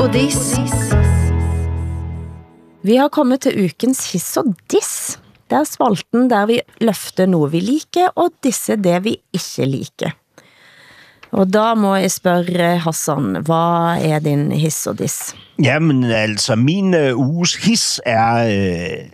[0.00, 0.40] Og dis.
[2.82, 5.18] Vi har kommet til ukens hiss og diss.
[5.50, 10.14] Det er spalten der vi løfter noe vi liker, og disse det vi ikke liker.
[11.36, 15.34] Og da må jeg spørge Hassan, hvad er din hiss og diss?
[15.60, 19.04] Jamen altså, min øh, uges hiss er øh,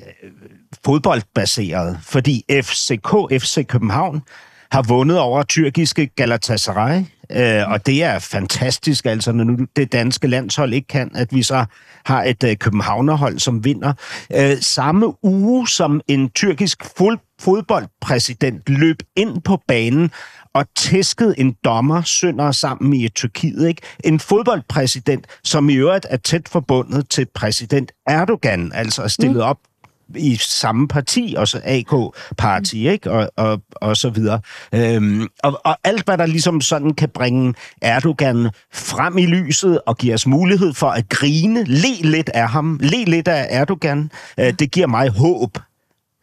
[0.84, 3.10] fodboldbaseret, fordi FCK,
[3.42, 4.22] FC København,
[4.70, 10.26] har vundet over tyrkiske Galatasaray, uh, og det er fantastisk, altså når nu det danske
[10.26, 11.64] landshold ikke kan, at vi så
[12.04, 13.92] har et uh, københavnerhold, som vinder.
[14.34, 20.10] Uh, samme uge som en tyrkisk fod fodboldpræsident løb ind på banen
[20.54, 23.68] og tæsket en dommer sønder sammen i Tyrkiet.
[23.68, 23.82] Ikke?
[24.04, 29.42] En fodboldpræsident, som i øvrigt er tæt forbundet til præsident Erdogan, altså stillet mm.
[29.42, 29.58] op
[30.14, 32.92] i samme parti, også AK-parti, mm.
[32.92, 33.10] ikke?
[33.10, 34.40] Og, og, og så videre.
[34.72, 39.96] Øhm, og, og alt, hvad der ligesom sådan kan bringe Erdogan frem i lyset og
[39.96, 44.52] give os mulighed for at grine, le lidt af ham, le lidt af Erdogan, øh,
[44.58, 45.58] det giver mig håb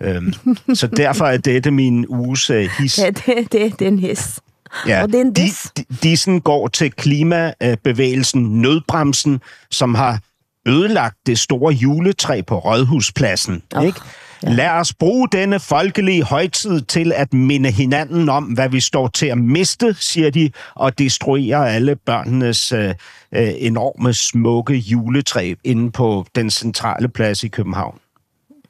[0.04, 0.34] Øhm,
[0.74, 2.98] så derfor er dette min uges uh, his.
[2.98, 4.40] Ja, det, det, det er en his.
[4.88, 5.72] Ja, og det er en dis.
[5.78, 9.42] De, dissen går til klimabevægelsen Nødbremsen,
[9.72, 10.20] som har
[10.66, 13.64] ødelagt det store juletræ på Rådhuspladsen.
[13.76, 14.00] Oh, ikke?
[14.44, 14.50] Ja.
[14.50, 19.26] Lad os bruge denne folkelige højtid til at minde hinanden om, hvad vi står til
[19.26, 22.96] at miste, siger de, og destruere alle børnenes øh,
[23.32, 28.00] øh, enorme, smukke juletræ inde på den centrale plads i København.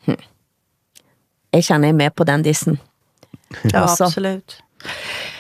[0.06, 0.18] Hmm
[1.54, 2.80] jeg mig med på den dissen.
[3.74, 4.58] Ja, absolut.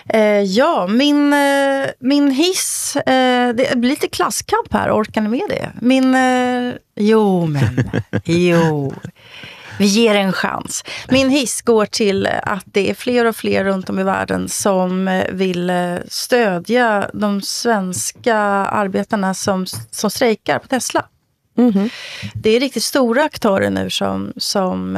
[0.09, 5.45] Eh, ja, min, eh, min hiss, eh, det blir lite klasskamp här, orkar ni med
[5.49, 5.71] det?
[5.81, 7.91] Min, eh, jo men,
[8.25, 8.93] jo.
[9.77, 10.83] Vi ger en chans.
[11.09, 15.07] Min hiss går till att det är fler och fler runt om i världen som
[15.07, 21.05] eh, vill eh, stödja de svenska arbetarna som, som strejkar på Tesla.
[21.57, 21.89] Mm -hmm.
[22.33, 24.97] Det är riktigt stora aktörer nu som, som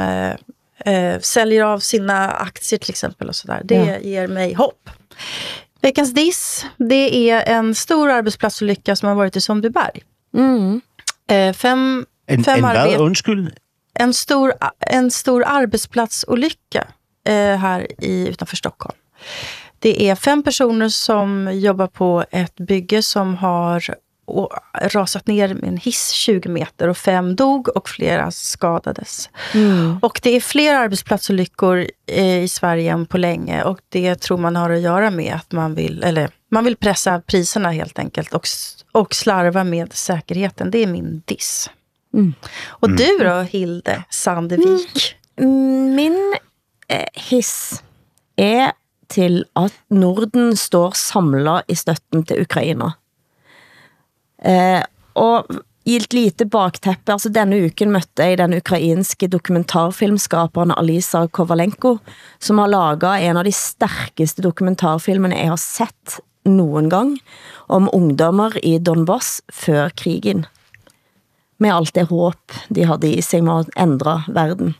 [0.86, 3.28] eh, säljer av sina aktier till exempel.
[3.28, 3.60] och så där.
[3.64, 3.98] Det ja.
[3.98, 4.90] ger mig hopp.
[5.80, 10.02] Veckans diss, det är en stor arbetsplatsolycka som har varit i Sundbyberg.
[10.34, 10.80] Mm.
[11.30, 13.00] Eh, fem, en, fem en?
[13.00, 13.54] Undskyld?
[13.94, 16.88] En stor, en stor arbetsplatsolycka
[17.28, 18.96] eh, här i, utanför Stockholm.
[19.78, 24.50] Det är fem personer som jobbar på ett bygge som har och
[24.82, 29.30] rasat ner med en hiss 20 meter och fem dog och flera skadades.
[29.54, 29.98] Mm.
[30.02, 34.56] Och det är fler arbetsplatsolyckor eh, i Sverige än på länge och det tror man
[34.56, 38.46] har att göra med att man vill, eller man vill pressa priserna helt enkelt och,
[38.92, 40.70] och slarva med säkerheten.
[40.70, 41.70] Det är min diss.
[42.14, 42.34] Mm.
[42.66, 42.96] Och mm.
[42.96, 45.16] du då, Hilde Sandevik?
[45.40, 45.94] Mm.
[45.94, 46.34] Min
[46.88, 47.82] eh, hiss
[48.36, 48.72] är
[49.06, 52.92] till att Norden står samlet i støtten til Ukraina.
[54.44, 54.82] Eh,
[55.16, 55.48] og
[55.86, 61.98] i et lite bakteppe, altså denne uken mødte jeg den ukrainske dokumentarfilmskaperen Alisa Kovalenko,
[62.42, 67.14] som har laget en av de stærkeste dokumentarfilmene jeg har sett nogen gang,
[67.70, 70.44] om ungdommer i Donbass før krigen.
[71.62, 74.74] Med alt det håb de havde i sig med at ændre verden.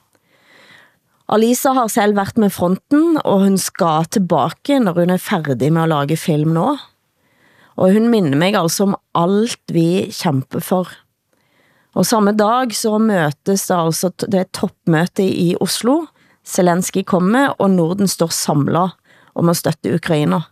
[1.30, 5.82] Alisa har selv været med fronten, og hun skal tilbage, når hun er færdig med
[5.82, 6.76] at lage film nå.
[7.76, 10.88] Og hun minder mig altså om alt vi kæmper for.
[11.96, 16.04] Og samme dag så møtes det altså det er toppmøte i Oslo.
[16.46, 18.94] Zelensky kommer, og Norden står samlet
[19.34, 20.44] om at støtte Ukraina.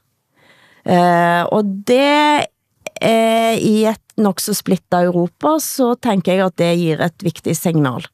[0.84, 2.46] Eh, og det
[3.00, 7.60] eh, i et nok så splittet Europa, så tænker jeg at det giver et vigtigt
[7.60, 8.04] signal.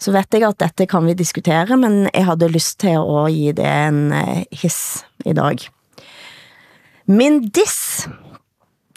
[0.00, 3.56] Så vet jeg at dette kan vi diskutere, men jeg havde lyst til at give
[3.56, 5.75] det en eh, hiss i dag.
[7.06, 8.08] Min diss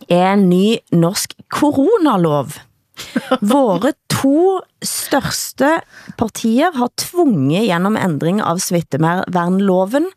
[0.10, 2.56] er en ny norsk coronalov.
[3.52, 5.76] Våre to største
[6.18, 10.10] partier har tvunget gennem ændring av smittevernloven,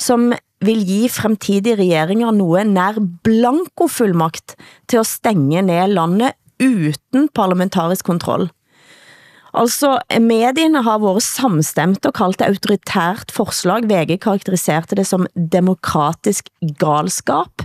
[0.00, 0.32] som
[0.64, 2.96] vil give fremtidige regeringer noget nær
[3.28, 4.56] blankofullmakt
[4.88, 6.32] til at stænge ned landet
[6.64, 8.48] uden parlamentarisk kontroll.
[9.54, 13.86] Altså, medierne har været samstemte og kaldt det autoritært forslag.
[13.86, 17.62] VG karakteriserte det som demokratisk galskap.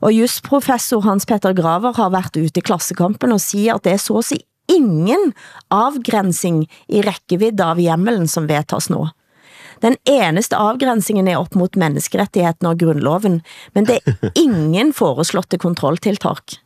[0.00, 3.92] Og just professor Hans Petter Graver har været ute i klassekampen og siger, at det
[3.92, 5.34] er så at sige ingen
[5.70, 9.08] afgrænsing i rækkevidde av hjemmelen som vedtas nu.
[9.82, 13.42] Den eneste afgrænsingen er op mot menneskerettigheten og grundloven,
[13.74, 16.58] men det er ingen foreslåtte kontrolltiltak.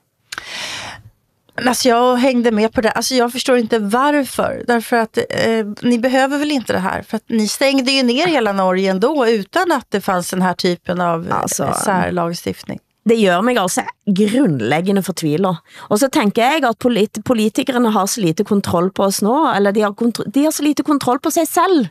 [1.55, 2.91] Alltså jag hängde med på det.
[2.91, 4.65] Alltså jag förstår inte varför.
[4.67, 7.03] Därför att eh, ni behöver väl inte det här.
[7.03, 10.55] För att ni stängde ju ner hela Norge ändå utan att det fanns den här
[10.55, 12.79] typen av Alltså, alltså, särlagstiftning.
[13.05, 15.57] det gør mig altså grundlæggende fortviler.
[15.91, 19.73] Og så tænker jeg at polit politikerne har så lite kontroll på os nå, eller
[19.73, 19.95] de har,
[20.35, 21.87] de har så lite kontroll på sig selv,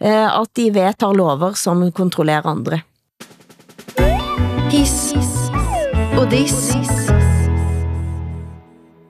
[0.00, 2.80] eh, at de vedtar lover som kontrollerer andre.
[4.70, 5.14] Hiss
[6.18, 7.15] og diss.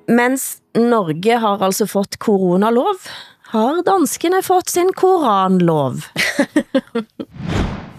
[0.08, 3.08] Mens Norge har altså fått coronalov,
[3.50, 5.96] har danskene fått sin koranlov.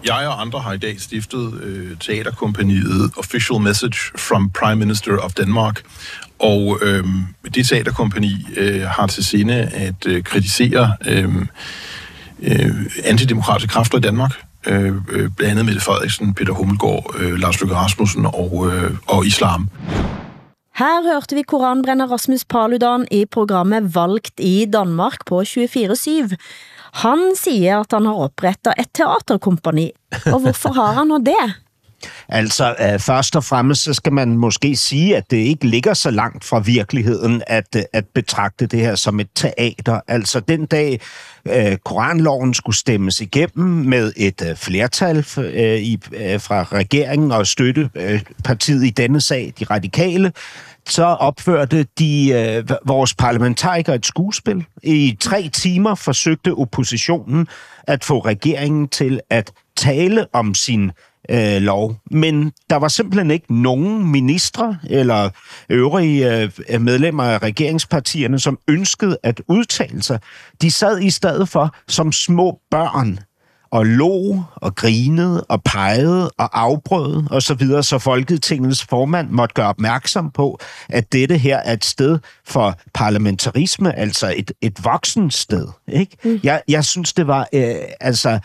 [0.04, 5.32] Jeg og andre har i dag stiftet øh, teaterkompaniet Official Message from Prime Minister of
[5.32, 5.82] Denmark.
[6.38, 7.04] Og øh,
[7.54, 11.34] det teaterkompani øh, har til sinde at øh, kritisere øh,
[12.42, 12.70] øh,
[13.04, 14.32] antidemokratiske kræfter i Danmark.
[14.66, 19.26] Øh, øh, blandt andet Mette Frederiksen, Peter Hummelgaard, øh, Lars Løkke Rasmussen og, øh, og
[19.26, 19.70] islam.
[20.78, 26.36] Her hørte vi koranbrenner Rasmus Paludan i programmet Valgt i Danmark på 24-7.
[27.02, 29.88] Han siger, at han har oprettet et teaterkompani.
[30.30, 31.34] Og hvorfor har han nu det?
[32.28, 36.10] Altså, øh, først og fremmest, så skal man måske sige, at det ikke ligger så
[36.10, 40.00] langt fra virkeligheden, at, øh, at betragte det her som et teater.
[40.08, 41.00] Altså, den dag
[41.46, 47.46] øh, koranloven skulle stemmes igennem med et øh, flertal øh, i, øh, fra regeringen og
[47.46, 50.32] støttepartiet øh, i denne sag, de radikale,
[50.88, 54.64] så opførte de øh, vores parlamentarikere et skuespil.
[54.82, 57.48] I tre timer forsøgte oppositionen
[57.86, 60.92] at få regeringen til at tale om sin øh,
[61.60, 61.96] lov.
[62.10, 65.30] Men der var simpelthen ikke nogen ministre eller
[65.70, 70.20] øvrige øh, medlemmer af regeringspartierne, som ønskede at udtale sig.
[70.62, 73.18] De sad i stedet for som små børn
[73.70, 79.54] og lå og grinede og pegede og afbrød og så videre, så Folketingets formand måtte
[79.54, 85.30] gøre opmærksom på, at dette her er et sted for parlamentarisme, altså et, et voksen
[85.30, 85.68] sted.
[85.88, 86.16] Ikke?
[86.24, 86.40] Mm.
[86.42, 88.38] Jeg, jeg synes, det var øh, altså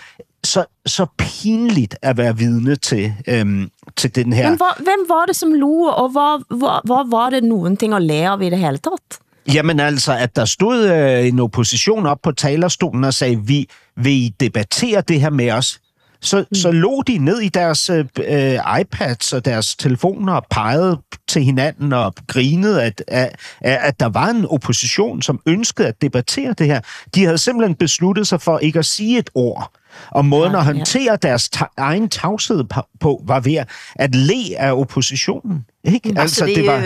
[0.45, 4.49] så, så pinligt at være vidne til, øhm, til den her.
[4.49, 7.93] Men hvor, hvem var det, som lo, og hvor, hvor, hvor var det nogen ting
[7.93, 9.19] at lære af i det hele taget?
[9.53, 14.11] Jamen altså, at der stod øh, en opposition op på talerstolen og sagde, vi vil
[14.11, 15.79] I debattere det her med os?
[16.21, 16.55] Så, mm.
[16.55, 21.93] så lå de ned i deres øh, iPads og deres telefoner og pegede til hinanden
[21.93, 26.81] og grinede, at, at, at der var en opposition, som ønskede at debattere det her.
[27.15, 29.71] De havde simpelthen besluttet sig for ikke at sige et ord.
[30.11, 31.15] Og måden ja, at håndtere ja.
[31.15, 32.63] deres ta- egen tavshed
[32.99, 33.63] på, var ved
[33.95, 35.65] at le af oppositionen.
[35.83, 36.09] Ikke?
[36.09, 36.77] Altså, altså, det, det, var,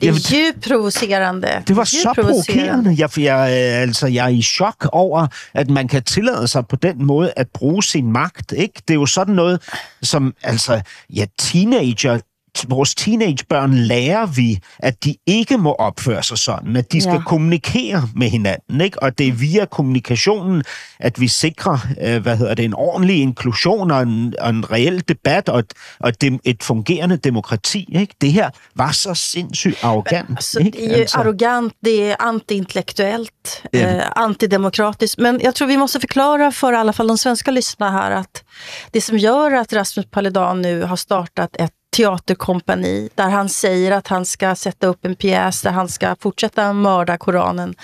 [0.00, 1.48] det er jo djupt provocerende.
[1.68, 2.94] Det var så provokerende.
[2.98, 3.48] Jeg, jeg,
[3.82, 7.48] altså, jeg er i chok over, at man kan tillade sig på den måde at
[7.48, 8.52] bruge sin magt.
[8.52, 8.82] Ikke?
[8.88, 9.62] Det er jo sådan noget,
[10.02, 12.20] som altså, ja, teenager
[12.68, 17.22] vores teenagebørn lærer vi, at de ikke må opføre sig sådan, at de skal ja.
[17.26, 19.02] kommunikere med hinanden, ikke?
[19.02, 20.62] og det er via kommunikationen,
[21.00, 25.04] at vi sikrer, øh, hvad hedder det, en ordentlig inklusion og en, og en reel
[25.08, 27.88] debat og et, og dem, et fungerende demokrati.
[28.00, 28.14] Ikke?
[28.20, 30.30] Det her var så sindssygt arrogant.
[30.30, 30.78] Altså, ikke?
[30.78, 31.18] Det er altså.
[31.18, 33.96] arrogant, det er antiintellektuellt, ja.
[33.96, 35.18] eh, antidemokratiskt.
[35.18, 38.44] Men jag tror vi måste förklara för i alla fall de svenska lyssnarna här att
[38.90, 44.08] det som gör att Rasmus Paludan nu har startat ett teaterkompani där han säger att
[44.08, 47.74] han ska sätta upp en pjäs där han ska fortsätta mörda Koranen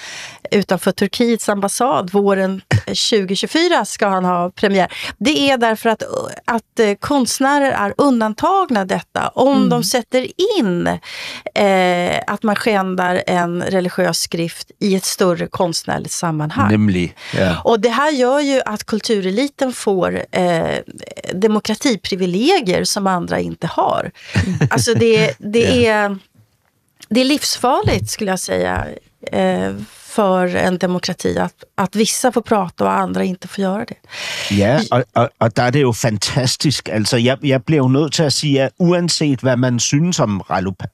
[0.50, 4.92] utanför Turkiets ambassad våren 2024 ska han ha premiär.
[5.18, 6.02] Det är därför att,
[6.44, 9.68] att eh, konstnärer är undantagna detta om mm.
[9.68, 10.26] de sätter
[10.58, 10.86] in
[11.54, 16.70] eh, att man skändar en religiös skrift i ett större konstnärligt sammanhang.
[16.70, 17.60] Nämlig, ja.
[17.64, 20.78] Och det här gör ju att kultureliten får eh,
[21.34, 24.10] demokratiprivilegier som andra inte har.
[24.70, 26.18] Alltså det, det, är,
[27.08, 28.86] det är livsfarligt skulle jag säga
[29.32, 29.72] eh,
[30.14, 33.96] för en demokrati at, at vissa får prata og andre ikke får gøre det.
[34.58, 36.88] Ja, og, og, og der er det jo fantastisk.
[36.92, 40.40] Altså, jeg, jeg bliver jo nødt til at sige, at uanset hvad man synes om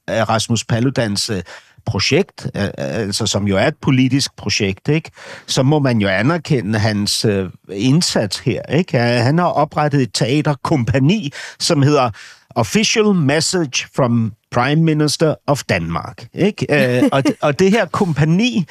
[0.07, 1.41] Rasmus Paludans øh,
[1.85, 5.11] projekt, øh, altså som jo er et politisk projekt, ikke?
[5.47, 8.61] så må man jo anerkende hans øh, indsats her.
[8.61, 8.97] Ikke?
[8.97, 12.09] Han har oprettet et teaterkompani, som hedder
[12.55, 16.27] Official Message from Prime Minister of Denmark.
[16.33, 16.65] Ikke?
[16.69, 18.65] Øh, og, og det her kompani,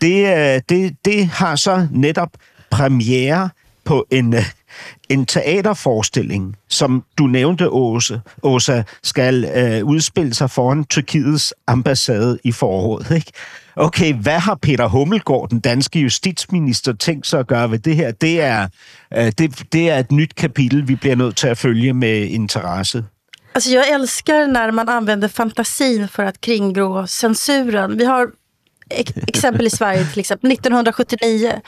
[0.00, 2.30] det, øh, det, det har så netop
[2.70, 3.50] premiere
[3.84, 4.44] på en, øh,
[5.08, 12.52] en teaterforestilling, som du nævnte, Åse, Åsa, skal øh, udspille sig foran Tyrkiets ambassade i
[12.52, 13.10] foråret.
[13.10, 13.32] Ikke?
[13.76, 18.10] Okay, hvad har Peter Hummelgaard, den danske justitsminister, tænkt sig at gøre ved det her?
[18.12, 18.68] Det er,
[19.16, 23.04] øh, det, det er et nyt kapitel, vi bliver nødt til at følge med interesse.
[23.54, 27.98] Alltså jag älskar när man använder fantasin för att kringgå censuren.
[27.98, 28.30] Vi har
[29.26, 30.52] exempel i Sverige till exempel.
[30.52, 31.60] 1979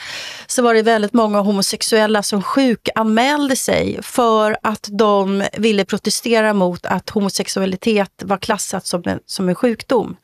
[0.46, 6.86] så var det väldigt många homosexuella som sjukanmälde sig för att de ville protestera mot
[6.86, 10.16] att homosexualitet var klassat som en, som en sjukdom.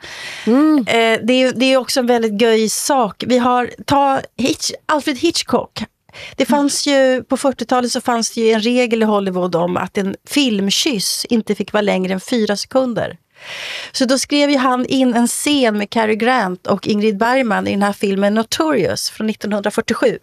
[0.46, 0.78] Mm.
[0.78, 3.24] Eh, det, är, det är också en väldigt göj sak.
[3.26, 5.84] Vi har, ta Hitch, Alfred Hitchcock.
[6.36, 9.98] Det fanns ju, på 40-talet så fanns det ju en regel i Hollywood om att
[9.98, 13.18] en filmkyss inte fick vara längre än fyra sekunder.
[13.92, 17.70] Så då skrev ju han in en scen med Cary Grant och Ingrid Bergman i
[17.70, 20.18] den här filmen Notorious från 1947.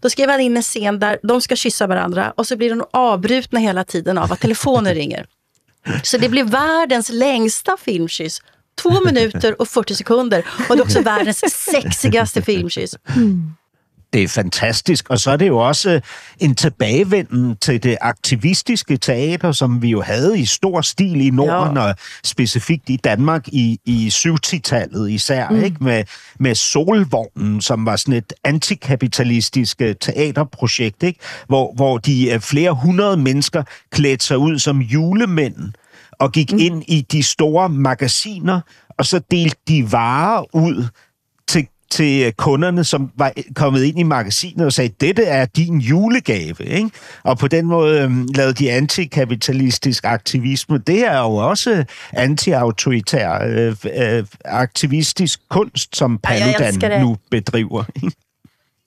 [0.00, 2.84] Då skrev han in en scen där de ska kyssa varandra och så blir de
[2.90, 5.26] avbrutna hela tiden av att telefonen ringer.
[6.02, 8.42] Så det blir världens längsta filmkyss.
[8.82, 10.46] Två minuter och 40 sekunder.
[10.68, 12.96] Och det är också världens sexigaste filmkyss.
[13.16, 13.54] Mm
[14.12, 15.10] det er fantastisk.
[15.10, 16.00] Og så er det jo også
[16.38, 21.76] en tilbagevenden til det aktivistiske teater, som vi jo havde i stor stil i Norden,
[21.76, 21.82] ja.
[21.82, 21.94] og
[22.24, 25.64] specifikt i Danmark i, i 70-tallet især, mm.
[25.64, 25.84] ikke?
[25.84, 26.04] Med,
[26.40, 31.20] med Solvognen, som var sådan et antikapitalistisk øh, teaterprojekt, ikke?
[31.46, 35.72] Hvor, hvor de øh, flere hundrede mennesker klædte sig ud som julemænd
[36.12, 36.58] og gik mm.
[36.58, 38.60] ind i de store magasiner,
[38.98, 40.86] og så delte de varer ud
[41.48, 41.66] til
[42.00, 46.64] øh, kunderne, som var kommet ind i magasinet og sagde, dette er din julegave.
[46.64, 46.90] Ikke?
[47.24, 50.78] Og på den måde øhm, lavede de antikapitalistisk aktivisme.
[50.78, 57.84] Det er jo også anti-autoritær øh, øh, aktivistisk kunst, som Paludan nu bedriver.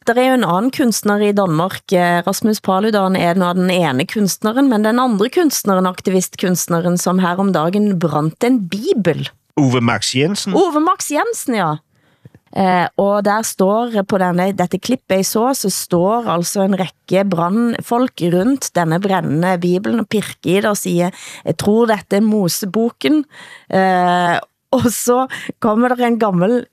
[0.08, 4.06] Der er jo en anden kunstner i Danmark, eh, Rasmus Paludan er nå den ene
[4.06, 9.30] kunstneren, men den andre kunstneren, aktivistkunstneren, som her om dagen brændt en bibel.
[9.58, 10.54] Uwe Max Jensen.
[10.54, 11.76] Uwe Max Jensen, ja.
[12.56, 17.26] Eh, og der står på denne, dette klippet jeg så, så står altså en række
[17.28, 21.12] brandfolk rundt denne brændende bibelen og pirker i det og siger,
[21.44, 23.26] jeg tror dette er Moseboken.
[23.68, 24.38] Eh,
[24.76, 25.26] og så
[25.60, 26.66] kommer der en gammel,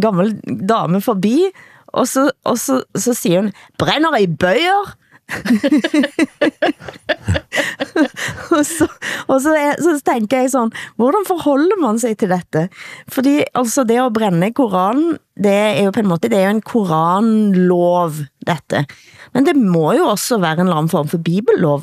[0.00, 0.36] gammel
[0.68, 1.40] dame forbi,
[1.86, 4.94] og så, og så, så siger hun, brænder i bøger?
[8.56, 8.86] og så,
[9.26, 12.68] og så, er, så tænker jeg sådan, hvordan forholder man sig til dette?
[13.08, 16.56] Fordi altså det at brænde Koranen, det er jo på en måte, det er jo
[16.56, 18.10] en koranlov,
[18.46, 18.86] dette.
[19.34, 21.82] Men det må jo også være en eller anden form for bibellov.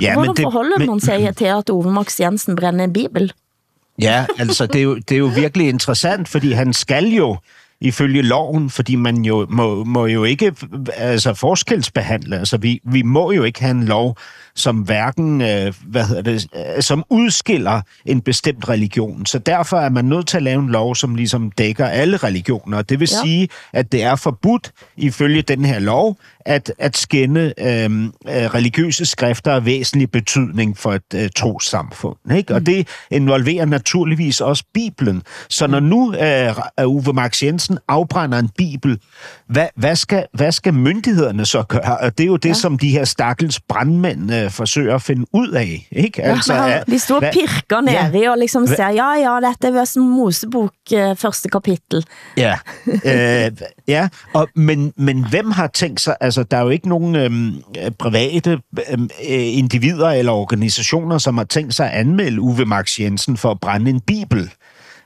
[0.00, 2.92] Ja, Hvordan men det, forholder men, man sig til, at Ove Max Jensen brænder en
[2.92, 3.32] bibel?
[3.98, 7.36] Ja, altså det er, jo, det er jo virkelig interessant, fordi han skal jo
[7.82, 10.52] ifølge loven, fordi man jo må, må jo ikke
[10.96, 12.38] altså forskelsbehandle.
[12.38, 14.16] Altså vi, vi må jo ikke have en lov,
[14.54, 19.26] som hverken, øh, hvad hedder det, øh, som udskiller en bestemt religion.
[19.26, 22.82] Så derfor er man nødt til at lave en lov, som ligesom dækker alle religioner.
[22.82, 23.22] Det vil ja.
[23.24, 29.06] sige, at det er forbudt ifølge den her lov, at, at skænde øhm, øh, religiøse
[29.06, 32.16] skrifter af væsentlig betydning for et øh, trosamfund.
[32.36, 32.54] Ikke?
[32.54, 32.64] Og mm.
[32.64, 35.22] det involverer naturligvis også Bibelen.
[35.48, 38.98] Så når nu øh, Uwe Max Jensen afbrænder en Bibel,
[39.46, 41.98] hvad, hvad, skal, hvad skal myndighederne så gøre?
[41.98, 42.54] Og det er jo det, ja.
[42.54, 45.88] som de her stakkels brandmænd øh, forsøger at finde ud af.
[45.92, 46.22] Ikke?
[46.22, 50.00] Altså, ja, de står og pirker ned ja, og ligesom siger, ja, ja, dette er
[50.00, 52.04] Mosebok øh, første kapitel.
[52.36, 52.58] Ja,
[53.46, 53.52] øh,
[53.88, 54.08] ja.
[54.34, 57.62] Og, men, men hvem har tænkt sig, altså der er jo ikke nogen øhm,
[57.98, 58.60] private
[58.92, 63.60] øhm, individer eller organisationer, som har tænkt sig at anmelde Uwe Max Jensen for at
[63.60, 64.50] brænde en bibel.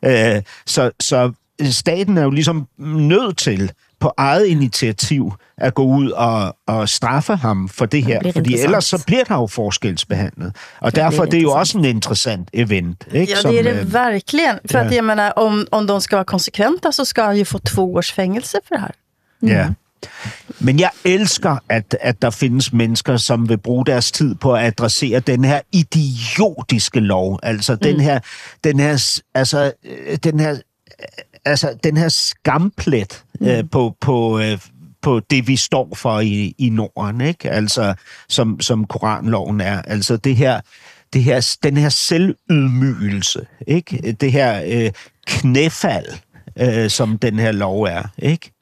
[0.05, 1.33] Øh, så, så
[1.71, 7.37] staten er jo ligesom nødt til på eget initiativ at gå ud og, og straffe
[7.37, 10.57] ham for det her, det fordi ellers så bliver der jo forskelsbehandlet.
[10.81, 13.05] Og det derfor det er det jo også en interessant event.
[13.13, 13.33] Ikke?
[13.33, 14.59] Ja, det är det som, verkligen.
[14.71, 14.85] För ja.
[14.85, 17.95] att jag menar, om, om de ska vara konsekventa så ska han ju få två
[17.95, 18.95] års fängelse för det här.
[19.43, 19.57] Mm.
[19.57, 19.75] Ja.
[20.61, 24.65] Men jeg elsker, at, at der findes mennesker, som vil bruge deres tid på at
[24.65, 27.39] adressere den her idiotiske lov.
[27.43, 27.79] Altså mm.
[27.79, 28.21] den her,
[28.65, 30.57] den her, altså, øh, den her,
[31.45, 33.47] altså, den her skamplet mm.
[33.47, 34.59] øh, på, på, øh,
[35.03, 37.51] på det, vi står for i, i Norden, ikke?
[37.51, 37.95] Altså,
[38.29, 39.83] som, som Koranloven er.
[39.83, 40.61] Altså det her,
[41.13, 44.17] det her, den her selvydmygelse, ikke?
[44.21, 44.91] Det her øh,
[45.27, 46.07] knæfald,
[46.57, 48.53] øh, som den her lov er, ikke?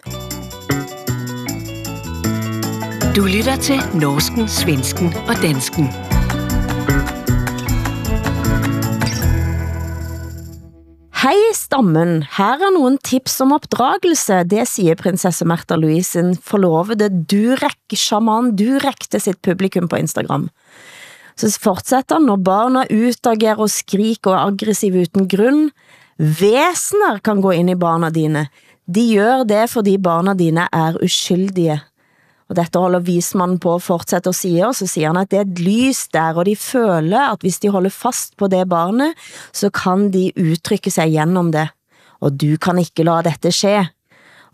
[3.14, 5.86] Du lytter til Norsken, Svensken og Dansken.
[11.22, 17.06] Hej stammen, her er nogle tips om opdragelse, det siger prinsesse Märtha Louise, en forlovede
[17.30, 20.50] Durek, shaman Durek til sitt publikum på Instagram.
[21.36, 25.70] Så fortsætter når barna utagerer og skriker og er aggressive uden grund,
[26.18, 28.48] væsener kan gå ind i barna dine.
[28.90, 31.80] De gør det, fordi barna dine er uskyldige.
[32.54, 35.40] Og dette holder vismannen på at fortsætte og sige, og så siger han, at det
[35.40, 39.18] er et lys der, og de føler, at hvis de holder fast på det barnet,
[39.52, 41.68] så kan de udtrykke sig gennem det.
[42.22, 43.88] Og du kan ikke la dette ske.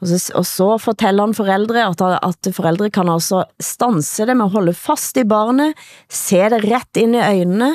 [0.01, 4.49] Og så, og så fortæller han forældre, at, at forældre kan altså stanse det med
[4.49, 5.77] at holde fast i barnet,
[6.09, 7.75] se det ret ind i øjnene,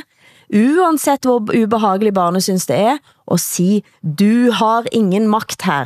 [0.49, 2.97] uanset hvor ubehagelig barnet synes det er,
[3.27, 5.85] og sige, du har ingen magt her.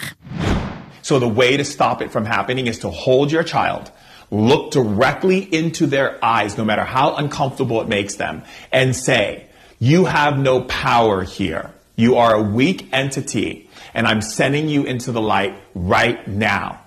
[1.02, 3.92] So the way to stop it from happening is to hold your child,
[4.32, 9.46] look directly into their eyes, no matter how uncomfortable it makes them, and say,
[9.80, 11.70] You have no power here.
[11.96, 16.78] You are a weak entity, and I'm sending you into the light right now.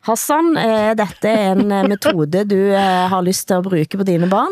[0.00, 4.28] Hassan, er dette en eh, metode, du eh, har lyst til at bruge på dine
[4.30, 4.50] barn?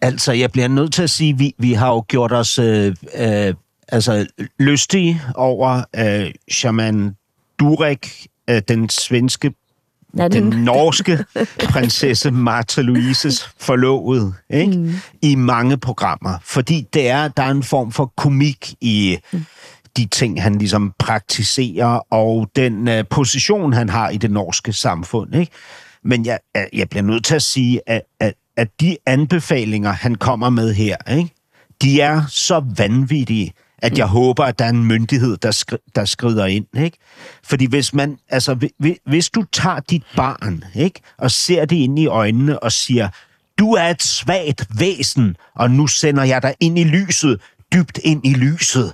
[0.00, 3.54] Altså, jeg bliver nødt til at sige, vi, vi har jo gjort os øh, øh,
[3.88, 4.26] altså,
[4.58, 7.16] lystige over øh, Shaman
[7.58, 9.52] Durek, øh, den svenske,
[10.18, 11.24] Ja, den den- norske
[11.68, 14.76] prinsesse Martha Louises forlovede, ikke?
[14.78, 14.92] Mm.
[15.22, 16.38] i mange programmer.
[16.42, 19.18] Fordi det er, der er en form for komik i
[19.96, 25.34] de ting, han ligesom praktiserer, og den øh, position, han har i det norske samfund.
[25.34, 25.52] Ikke?
[26.04, 30.14] Men jeg, jeg- jeg bliver nødt til at sige, at, at, at de anbefalinger, han
[30.14, 31.30] kommer med her, ikke?
[31.82, 33.52] de er så vanvittige,
[33.84, 36.66] at jeg håber, at der er en myndighed, der, skri- der skrider ind.
[36.78, 36.98] Ikke?
[37.44, 41.00] Fordi hvis man, altså, hvi- hvi- hvis du tager dit barn, ikke?
[41.18, 43.08] og ser det ind i øjnene og siger,
[43.58, 47.40] du er et svagt væsen, og nu sender jeg dig ind i lyset,
[47.72, 48.92] dybt ind i lyset.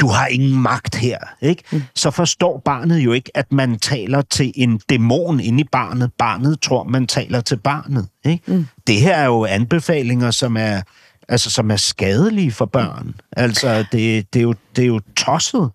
[0.00, 1.62] Du har ingen magt her, ikke?
[1.94, 6.10] Så forstår barnet jo ikke, at man taler til en dæmon inde i barnet.
[6.18, 8.66] Barnet tror, man taler til barnet, ikke?
[8.86, 10.82] Det her er jo anbefalinger, som er,
[11.28, 13.14] altså, som er skadelige for børn.
[13.36, 15.70] Altså, det, det, er, jo, det er jo tosset.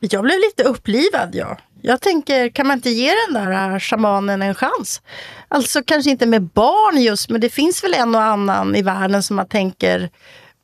[0.00, 1.56] Jag blev lite upplivad, ja.
[1.82, 5.02] Jag tänker, kan man inte ge den där äh, shamanen en chans?
[5.48, 9.22] Alltså kanske inte med barn just, men det finns väl en och annan i världen
[9.22, 10.10] som man tänker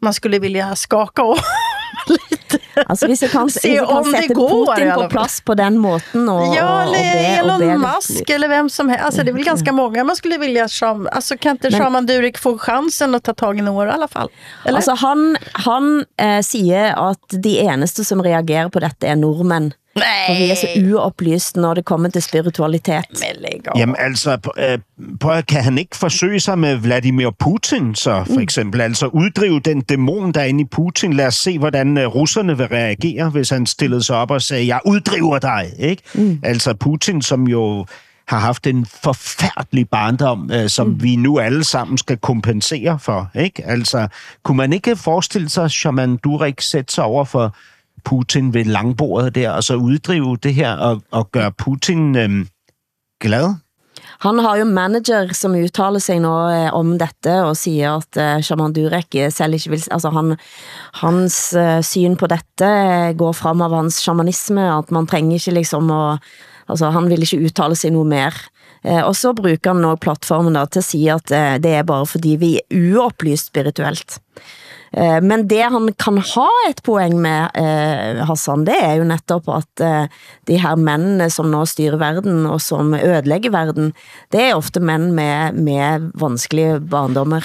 [0.01, 1.39] man skulle vilja skaka om
[2.09, 2.44] lite.
[2.91, 5.41] Altså, hvis jeg kan, Se hvis jeg kan om det sætte går, Putin på plads
[5.41, 8.89] på den måten, og, Ja, eller be, og Elon be det- Musk eller vem som
[8.89, 9.05] helst.
[9.05, 12.39] Alltså, det är väl ganska många man skulle vilja som, alltså kan inte Shaman Durek
[12.39, 14.29] få chansen att ta tag i några i alla fall?
[14.65, 14.77] Eller?
[14.79, 19.73] Altså, han, han eh, siger, at de eneste, som reagerer på dette, er nordmænd.
[19.97, 23.05] For vi er så uoplyst, når det kommer til spiritualitet.
[23.77, 24.79] Jamen altså, øh,
[25.21, 28.81] prøv, at- kan han ikke forsøge sig med Vladimir Putin, så for eksempel?
[28.81, 31.13] Altså uddrive den dæmon, der er inde i Putin.
[31.13, 34.67] Lad os se, hvordan øh, russerne vil reagere, hvis han stillede sig op og sagde,
[34.67, 36.03] jeg uddriver dig, ikke?
[36.15, 36.41] Mm.
[36.43, 37.87] Altså Putin, som jo
[38.29, 41.03] har haft en forfærdelig barndom, øh, som mm.
[41.03, 43.65] vi nu alle sammen skal kompensere for, ikke?
[43.67, 44.09] Altså,
[44.43, 47.57] kunne man ikke forestille sig, at Shaman Durek sætte sig over for
[48.05, 52.47] Putin ved langbordet der, og så uddrive det her og, og gøre Putin øh,
[53.21, 53.55] glad?
[54.25, 58.17] Han har jo en manager, som udtaler sig nu eh, om dette, og siger, at
[58.17, 59.85] øh, eh, Shaman Durek selv ikke vil...
[59.91, 60.37] Altså, han,
[61.03, 62.71] hans eh, syn på dette
[63.19, 66.35] går frem av hans shamanisme, at man trænger ikke liksom at...
[66.69, 68.33] Altså, han vil ikke uttale sig noget mere.
[68.85, 71.83] Eh, og så bruger han nå platformen da, til at sige, at eh, det er
[71.89, 74.19] bare fordi vi er uoplyst spirituelt.
[74.97, 79.49] Eh, men det han kan ha et poeng med, eh, Hassan, det er jo netop
[79.51, 80.07] at eh,
[80.47, 83.93] de her mændene, som nå styrer verden, og som ødelægger verden,
[84.31, 87.43] det er ofte mænd med, med vanskelige barndommer.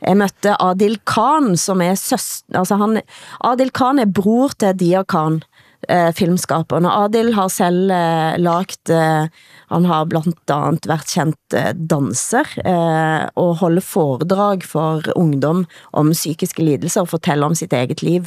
[0.00, 3.02] Jeg mødte Adil Khan, som er søster, altså han,
[3.44, 5.42] Adil Khan er bror til Dia Khan,
[5.88, 9.28] eh, filmskaperen, og Adil har selv eh, lagt, eh,
[9.70, 16.12] han har blandt andet været kendt eh, danser, eh, og holder foredrag for ungdom om
[16.12, 18.26] psykiske lidelser, og fortæller om sitt eget liv.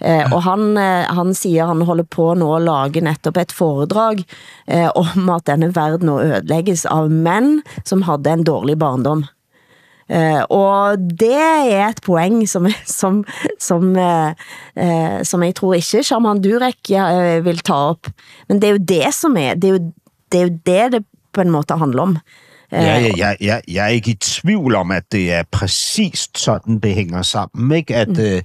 [0.00, 4.24] Eh, og han, eh, han siger, han holder på nu at lage netop et foredrag
[4.68, 9.24] eh, om at denne verden nu ødelægges av mænd, som havde en dårlig barndom.
[10.04, 13.22] Uh, og det er et poeng som, som,
[13.56, 14.36] som, uh,
[14.76, 18.10] uh, som jeg tror ikke Shaman Durek uh, vil ta op.
[18.48, 19.92] Men det er jo det som er, det er jo
[20.32, 22.16] det, er jo det, det på en måte handler om.
[22.72, 26.78] Ja, ja, ja, ja, jeg er ikke i tvivl om, at det er præcist sådan,
[26.78, 27.76] det hænger sammen.
[27.76, 27.96] Ikke?
[27.96, 28.20] At, mm.
[28.20, 28.42] øh,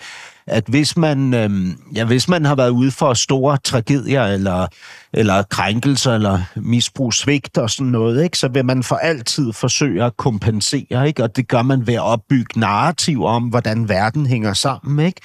[0.48, 1.50] at hvis, man, øh,
[1.96, 4.68] ja, hvis man har været ude for store tragedier, eller,
[5.14, 8.38] eller krænkelser, eller misbrug, svigt og sådan noget, ikke?
[8.38, 11.24] så vil man for altid forsøge at kompensere, ikke?
[11.24, 15.06] og det gør man ved at opbygge narrativ om, hvordan verden hænger sammen.
[15.06, 15.22] Ikke?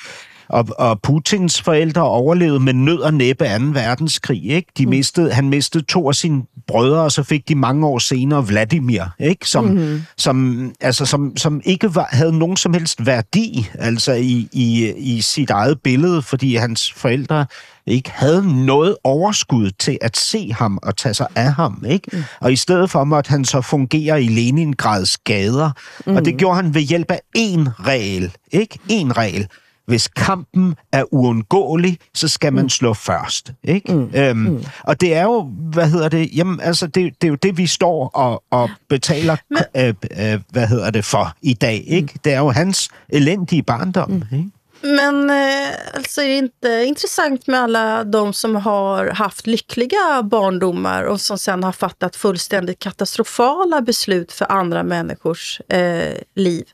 [0.55, 3.51] Og, og Putins forældre overlevede med nød og næppe 2.
[3.73, 4.45] verdenskrig.
[4.45, 4.73] Ikke?
[4.79, 8.47] De mistede, han mistede to af sine brødre, og så fik de mange år senere
[8.47, 9.49] Vladimir, ikke?
[9.49, 10.03] Som, mm-hmm.
[10.17, 15.21] som, altså, som, som ikke var, havde nogen som helst værdi altså i, i, i
[15.21, 17.47] sit eget billede, fordi hans forældre
[17.87, 21.85] ikke havde noget overskud til at se ham og tage sig af ham.
[21.89, 22.09] Ikke?
[22.13, 22.25] Mm.
[22.41, 25.71] Og i stedet for måtte han så fungere i Leningrads gader.
[26.07, 26.17] Mm.
[26.17, 28.33] Og det gjorde han ved hjælp af én regel.
[28.53, 28.79] Ikke?
[28.89, 29.49] En regel.
[29.87, 32.69] Hvis kampen er uundgåelig, så skal man mm.
[32.69, 33.53] slå først.
[33.65, 33.93] Ikke?
[33.93, 34.11] Mm.
[34.15, 34.65] Øhm, mm.
[34.83, 37.67] Og det er jo, hvad hedder det, jamen altså, det, det er jo det, vi
[37.67, 39.63] står og, og betaler, Men...
[39.77, 39.95] øh,
[40.33, 41.85] øh, hvad hedder det, for i dag.
[41.87, 42.09] Ikke?
[42.15, 42.21] Mm.
[42.25, 44.11] Det er jo hans elendige barndom.
[44.11, 44.39] Mm.
[44.39, 44.51] Ikke?
[44.85, 51.03] Men eh, alltså är det inte intressant med alla de som har haft lyckliga barndomar
[51.03, 56.65] och som sen har fattat fullständigt katastrofala beslut för andra människors eh, liv?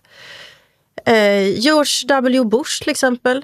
[1.06, 2.44] Eh, George W.
[2.44, 3.36] Bush till exempel.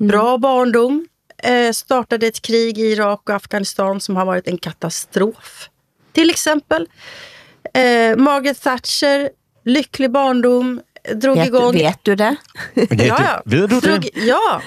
[0.00, 0.08] Mm.
[0.08, 1.06] Bra barndom.
[1.38, 5.68] Eh, startade ett krig i Irak och Afghanistan som har varit en katastrof.
[6.12, 6.88] Till exempel.
[7.74, 9.30] Eh, Margaret Thatcher,
[9.64, 10.80] lycklig barndom,
[11.12, 11.72] drog vet, igång...
[11.72, 12.36] Vet du det?
[12.74, 13.42] ja, ja.
[13.44, 14.20] Vet du drog, det?
[14.20, 14.62] Ja.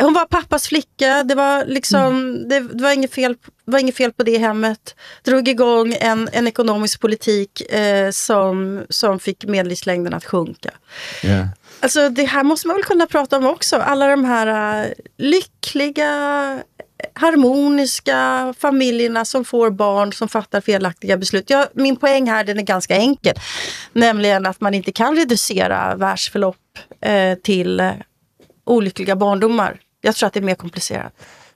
[0.00, 1.22] Hon var pappas flicka.
[1.22, 2.48] Det var, liksom, mm.
[2.48, 4.94] det, det, var inget fel, var inget fel på det hemmet.
[5.22, 10.70] Drog igång en, en ekonomisk politik eh, som, som fick medellivslängden att sjunka.
[11.22, 11.46] Yeah.
[11.80, 13.76] Alltså det här måste man väl kunna prata om också.
[13.76, 16.62] Alla de här uh, lyckliga,
[17.14, 21.50] harmoniska familjerna som får barn som fattar felaktiga beslut.
[21.50, 23.34] Ja, min poäng här den är ganska enkel.
[23.92, 26.56] Nämligen att man inte kan reducera världsförlopp
[27.00, 27.92] eh, till
[28.64, 29.80] olyckliga barndomar.
[30.00, 31.12] Jag tror att det är mer komplicerat.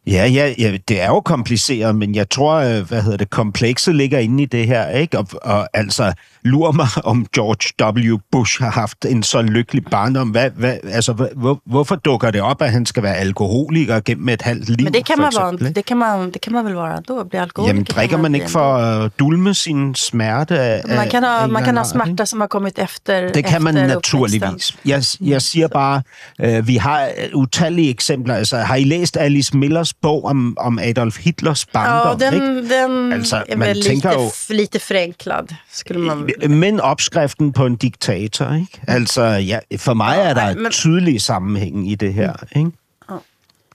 [0.07, 3.95] Ja, ja, ja, det er jo kompliceret, men jeg tror, øh, hvad hedder det, komplekset
[3.95, 5.19] ligger inde i det her, ikke?
[5.19, 6.13] Og, og altså,
[6.43, 8.19] lur mig, om George W.
[8.33, 10.29] Bush har haft en så lykkelig barndom.
[10.29, 14.43] Hvad, hvad, altså, hvor, hvorfor dukker det op, at han skal være alkoholiker gennem et
[14.43, 14.85] halvt liv?
[14.85, 17.43] Men det kan, man, eksempel, det kan, man, det kan man vel være ändå, blive
[17.43, 17.75] alkoholiker.
[17.75, 20.59] Jamen, drikker man ikke for at dulme sin smerte?
[20.59, 23.75] Af, man kan ha, man kan ha smerter, som har kommet efter Det kan man
[23.75, 24.77] naturligvis.
[24.85, 26.03] Jeg, jeg siger bare,
[26.41, 28.35] øh, vi har utallige eksempler.
[28.35, 32.21] Altså, har I læst Alice Millers bog om, om Adolf Hitlers barndom?
[32.21, 32.83] Ja, den, ikke?
[32.83, 38.55] den altså, er vel lite, jo, lite förenklad, skulle man men opskriften på en diktator,
[38.55, 38.81] ikke?
[38.89, 40.73] Altså, ja, for mig er der men...
[40.73, 42.71] tydelig sammenhæng i det her, ikke?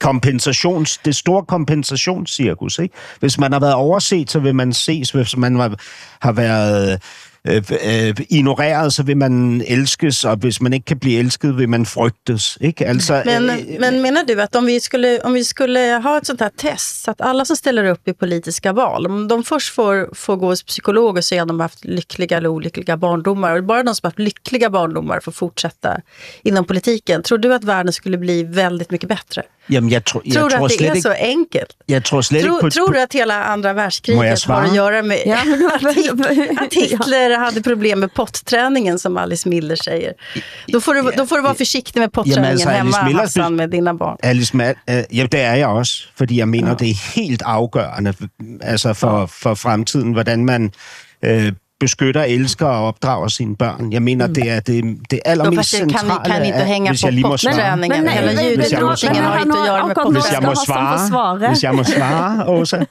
[0.00, 2.78] kompensations, det store kompensationscirkus.
[2.78, 2.94] Ikke?
[3.20, 5.10] Hvis man har været overset, så vil man ses.
[5.10, 5.76] Hvis man
[6.20, 7.02] har været
[7.46, 11.68] øh, øh, ignoreret, så vil man elskes, og hvis man ikke kan blive elsket, vil
[11.68, 12.58] man frygtes.
[12.60, 12.86] Ikke?
[12.86, 16.26] Altså, men, øh, men menar du att om vi, skulle, om vi skulle ha ett
[16.26, 19.74] sånt här test, så att alla som ställer upp i politiska val, om de först
[19.74, 23.56] får, får gå hos psykolog och se om de har haft lyckliga eller olyckliga barndomar,
[23.56, 26.00] och bara de som har haft lyckliga barndomar får fortsätta
[26.42, 29.42] inom politiken, tror du att världen skulle bli väldigt mycket bättre?
[29.68, 31.72] Jamen, jeg, tro, jeg tror du att det är ikke, så enkelt?
[31.88, 32.70] Jeg tror slet tro, ikke på...
[32.70, 35.36] Tror du att hela andra världskriget har att göra med ja,
[36.64, 40.12] att, Hitler hade problem med potträningen, som Alice Miller säger?
[40.66, 43.70] Då får du, då får du vara försiktig med potträningen altså, hemma, Miller, Hassan, med
[43.70, 44.16] dina barn.
[44.22, 46.74] Alice, uh, ja, det er jeg også, fordi jeg mener, ja.
[46.74, 48.14] det er helt afgørende
[48.60, 50.72] altså for, for fremtiden, hvordan man
[51.22, 53.92] øh, beskytter, elsker og opdrager sine børn.
[53.92, 54.34] Jeg mener, mm.
[54.34, 57.76] det er det, det allermest centrale, kan, kan inte hänga hvis jeg lige må svare.
[57.76, 61.64] Men, men, men, eller ljudutstrålningen har inte att göra med Hvis jeg må svare, hvis
[61.64, 62.84] jeg må svare, Åsa.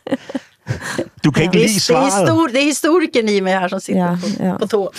[1.26, 2.06] Du kan ikke lide svaret.
[2.06, 4.58] Det er, histor det er historikeren i mig her, som sitter ja, på, ja.
[4.58, 4.94] på tå.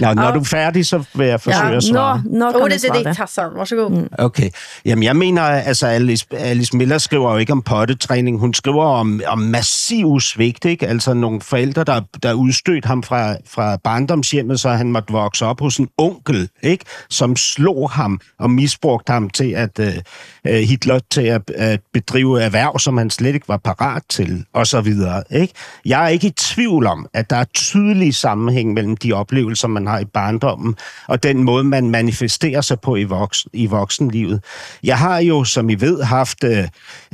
[0.00, 0.30] Ja, når ja.
[0.30, 2.22] du er færdig, så vil jeg forsøge ja, at svare.
[2.24, 3.50] Nå, nå kan oh, det er det, Hassan.
[3.54, 3.90] Værsågod.
[3.90, 4.08] Mm.
[4.18, 4.50] Okay.
[4.84, 8.38] Jamen, jeg mener, altså Alice, Alice Miller skriver jo ikke om pottetræning.
[8.38, 10.86] Hun skriver om, om massiv svigt, ikke?
[10.86, 15.60] Altså nogle forældre, der, der udstødt ham fra, fra barndomshjemmet, så han måtte vokse op
[15.60, 16.84] hos en onkel, ikke?
[17.10, 22.78] Som slog ham og misbrugte ham til at uh, Hitler til at, at bedrive erhverv,
[22.78, 25.22] som han slet ikke var parat til, og så videre.
[25.30, 25.54] Ikke?
[25.84, 29.86] Jeg er ikke i tvivl om, at der er tydelig sammenhæng mellem de oplevelser, man
[29.86, 34.44] har i barndommen, og den måde, man manifesterer sig på i, voksen, i voksenlivet.
[34.82, 36.66] Jeg har jo, som I ved, haft øh, øh,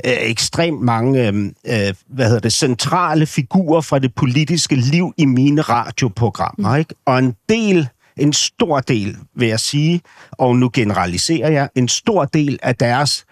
[0.04, 1.28] ekstremt mange
[1.66, 6.76] øh, hvad hedder det, centrale figurer fra det politiske liv i mine radioprogrammer.
[6.76, 6.94] Ikke?
[7.06, 10.00] Og en del en stor del, vil jeg sige,
[10.32, 13.24] og nu generaliserer jeg, en stor del af deres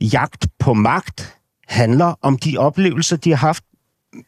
[0.00, 1.34] jagt på magt
[1.68, 3.64] handler om de oplevelser, de har haft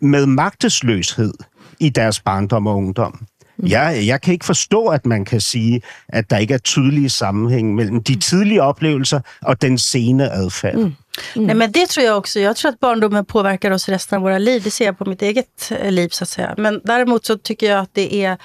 [0.00, 1.32] med magtesløshed
[1.80, 3.26] i deres barndom og ungdom.
[3.56, 3.66] Mm.
[3.68, 7.74] Jeg, jeg kan ikke forstå, at man kan sige, at der ikke er tydelige sammenhæng
[7.74, 10.74] mellem de tidlige oplevelser og den sene adfærd.
[10.74, 10.94] Mm.
[11.36, 11.42] Mm.
[11.42, 12.40] Nej, men det tror jag också.
[12.40, 14.62] Jag tror att barndomen påverkar oss resten av våra liv.
[14.62, 16.54] Det ser jag på mitt eget eh, liv så att säga.
[16.56, 18.36] Men däremot så tycker jag att det är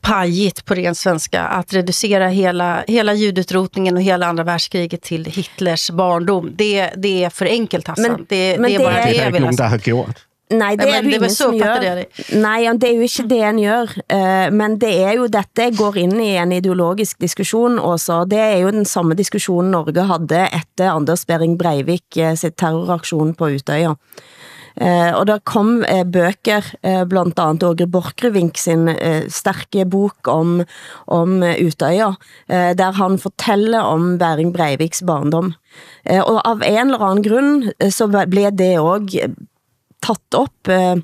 [0.00, 5.90] pajigt på ren svenska att reducera hela, hela judutrotningen och hela andra världskriget till Hitlers
[5.90, 6.52] barndom.
[6.56, 8.12] Det, det är för enkelt Hassan.
[8.12, 9.40] Men- det, men det är det bara er- det Det jag der vill ikke ha
[9.40, 9.86] nogen, der sagt.
[9.86, 10.25] har gjort.
[10.54, 11.82] Nei, det er det det var ingen som gjør.
[11.82, 12.26] jeg det.
[12.38, 13.94] Nei, det er jo ikke det en gjør.
[14.14, 18.22] Eh, Men det er jo dette går inn i en ideologisk diskusjon også.
[18.30, 23.34] Det er jo den samme diskussionen Norge hadde etter Anders Bering Breivik eh, sitt terroraksjon
[23.34, 23.96] på Utøya.
[24.76, 25.80] Eh, og der kom
[26.12, 26.62] bøker,
[27.08, 28.90] blandt andet Åge Borchgrevink sin
[29.32, 30.60] sterke bok om,
[31.08, 32.12] om Utøya,
[32.46, 35.54] der han fortæller om Bering Breiviks barndom.
[36.06, 39.32] Og av en eller anden grund, eh, så ble det også
[40.04, 40.96] tatt op eh,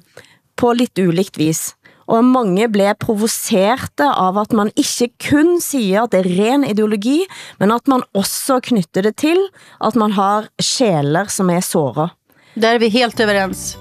[0.56, 1.72] på lidt ulikt vis.
[2.10, 7.22] Og mange blev provocerte av at man ikke kun siger, at det er ren ideologi,
[7.62, 9.38] men at man også knytter det til,
[9.80, 12.10] at man har sjæler, som er såret.
[12.54, 13.76] Där är vi helt överens.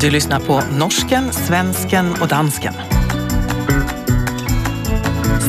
[0.00, 2.74] Du lyssnar på norsken, svensken och dansken.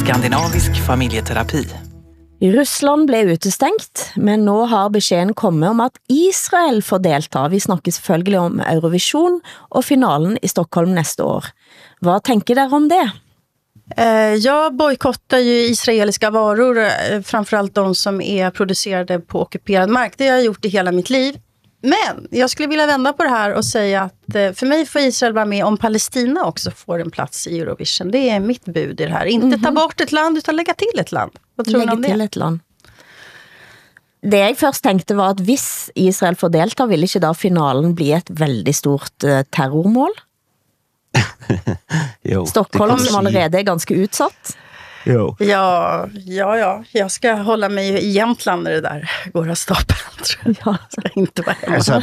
[0.04, 1.91] Skandinavisk familjeterapi.
[2.50, 7.48] Rusland blev utestengt, men nu har beskeden kommet om at Israel får delta.
[7.48, 11.46] Vi snakker selvfølgelig om Eurovision og finalen i Stockholm næste år.
[12.02, 13.12] Hvad tænker dere om det?
[13.98, 20.18] Eh, Jag bojkottar ju israeliska varor, eh, framförallt de som är producerade på ockuperad mark.
[20.18, 21.36] Det har jag gjort i hela mitt liv.
[21.82, 25.02] Men jag skulle vilja vända på det här och säga att eh, för mig får
[25.02, 28.12] Israel vara med om Palestina också får en plats i Eurovision.
[28.12, 29.26] Det är mitt bud i det här.
[29.26, 31.32] Inte ta bort ett land utan lägga till ett land.
[31.56, 32.24] Vad tror ni om det?
[32.24, 32.60] et land.
[34.22, 38.12] Det jeg først tænkte var, at hvis Israel får delta, vil ikke da finalen bli
[38.14, 40.14] et veldig stort eh, terrormål?
[42.32, 44.54] Jo, Stockholm, som allerede er ganske utsatt.
[45.06, 45.36] Jo.
[45.40, 46.84] Ja, ja, ja.
[46.92, 49.98] Jag ska hålla mig i Jämtland när det där går av stapeln.
[50.66, 50.78] Jag.
[50.90, 51.76] ska inte vara hemma.
[51.76, 52.02] Altså,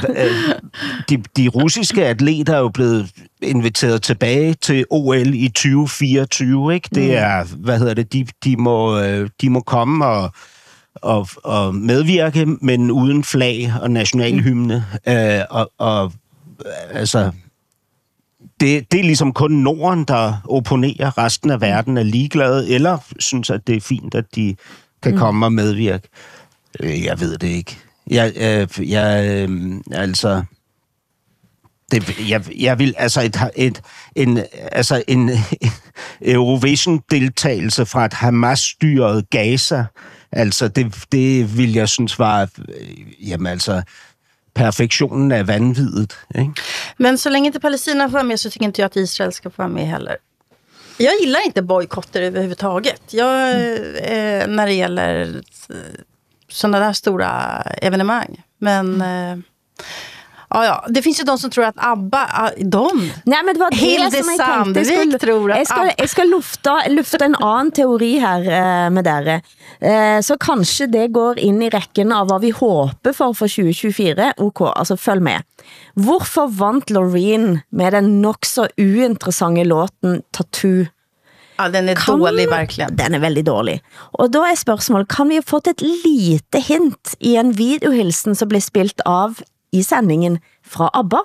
[1.08, 3.10] de, de russiske atleter er jo blevet
[3.42, 6.88] inviteret tilbage til OL i 2024, ikke?
[6.94, 10.32] Det er, hvad hedder det, de, de, må, øh, de må komme og,
[10.94, 14.84] og, og medvirke, men uden flag og nationalhymne.
[15.08, 16.12] Øh, og, og
[16.90, 17.30] altså,
[18.60, 21.18] det, det er ligesom kun Norden, der opponerer.
[21.18, 24.56] Resten af verden er ligeglade, eller synes, at det er fint, at de
[25.02, 26.08] kan komme og medvirke.
[26.80, 27.76] Øh, Jeg ved det ikke.
[28.10, 30.42] Jeg, øh, jeg øh, altså...
[31.92, 33.82] Det, jeg, jeg vil altså et, et,
[34.16, 34.38] en,
[34.72, 35.30] altså en
[36.34, 39.84] Eurovision-deltagelse fra et Hamas-styret Gaza,
[40.32, 43.82] altså det, det vil jeg synes var, øh, jamen altså,
[44.58, 46.16] perfektionen af vanvidet.
[46.34, 46.52] Ikke?
[46.96, 49.50] Men så länge inte Palestina får vara med så tycker inte jag att Israel ska
[49.50, 50.16] få vara med heller.
[50.98, 53.02] Jag gillar inte bojkotter överhuvudtaget.
[53.10, 55.76] Jag, eh, när det gäller eh,
[56.48, 58.42] sådana där stora evenemang.
[58.58, 59.38] Men eh,
[60.50, 63.70] ja, ja, det finns ju de som tror att ABBA, de, Nej, men det var
[63.70, 64.44] det Hilde som tenkte.
[64.44, 68.10] Sandvik Jeg skulle, tror at jeg skal, ABBA jeg skal lufte, lufte en anden teori
[68.22, 69.40] her eh, med dere.
[69.80, 74.32] Eh, så kanskje det går ind i rækken av hvad vi håber for for 2024.
[74.38, 75.44] Ok, altså følg med.
[75.94, 80.86] Hvorfor vant Loreen med den nok så uinteressante låten Tattoo?
[81.58, 82.96] ja, den är dålig verkligen.
[82.96, 83.80] Den er veldig dårlig.
[84.18, 88.48] Og da er spørgsmålet, kan vi have fået et lite hint i en videohilsen, som
[88.48, 89.40] blev spilt av
[89.72, 91.22] i sendingen fra ABBA?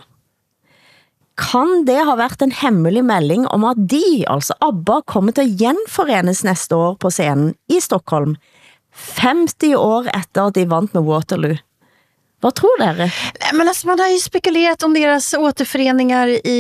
[1.38, 5.60] Kan det ha været en hemmelig melding om at de, altså ABBA, kommer til at
[5.60, 8.36] genforenes næste år på scenen i Stockholm,
[9.18, 11.58] 50 år efter at de vandt med Waterloo?
[12.44, 13.08] Vad tror dere?
[13.40, 16.60] Nej, men alltså, man har ju spekulerat om deras återföreningar i,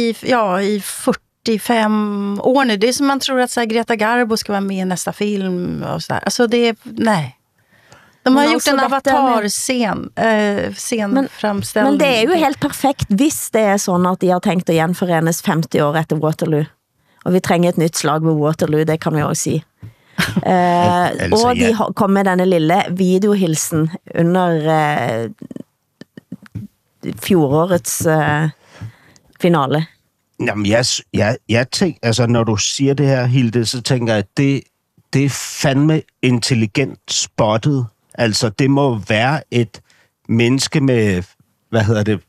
[0.00, 2.76] i, ja, i 45 år nu.
[2.76, 5.12] Det är som man tror att så här, Greta Garbo ska vara med i nästa
[5.12, 5.82] film.
[5.82, 6.20] Och så där.
[6.24, 7.36] Alltså det är, nej.
[8.24, 11.92] De har Men gjort en detta med- avatarscen, eh, scenframställning.
[11.92, 14.74] Men det er jo helt perfekt, hvis det er sådan, at de har tænkt at
[14.76, 16.64] genforenes 50 år efter Waterloo.
[17.24, 19.64] Og vi trænger et nyt slag ved Waterloo, det kan vi også sige.
[20.36, 25.30] Uh, altså, og de kom med denne lille videohilsen under uh,
[27.20, 28.48] fjorårets uh,
[29.40, 29.86] finale.
[30.46, 34.18] Jamen, jeg, jeg, jeg tænker, altså, når du siger det her, Hilde, så tænker jeg,
[34.18, 34.62] at det,
[35.12, 37.86] det er fandme intelligent spottet.
[38.14, 39.80] Altså, det må være et
[40.28, 41.22] menneske med,
[41.70, 42.20] hvad hedder det,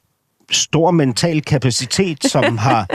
[0.52, 2.88] stor mental kapacitet, som har,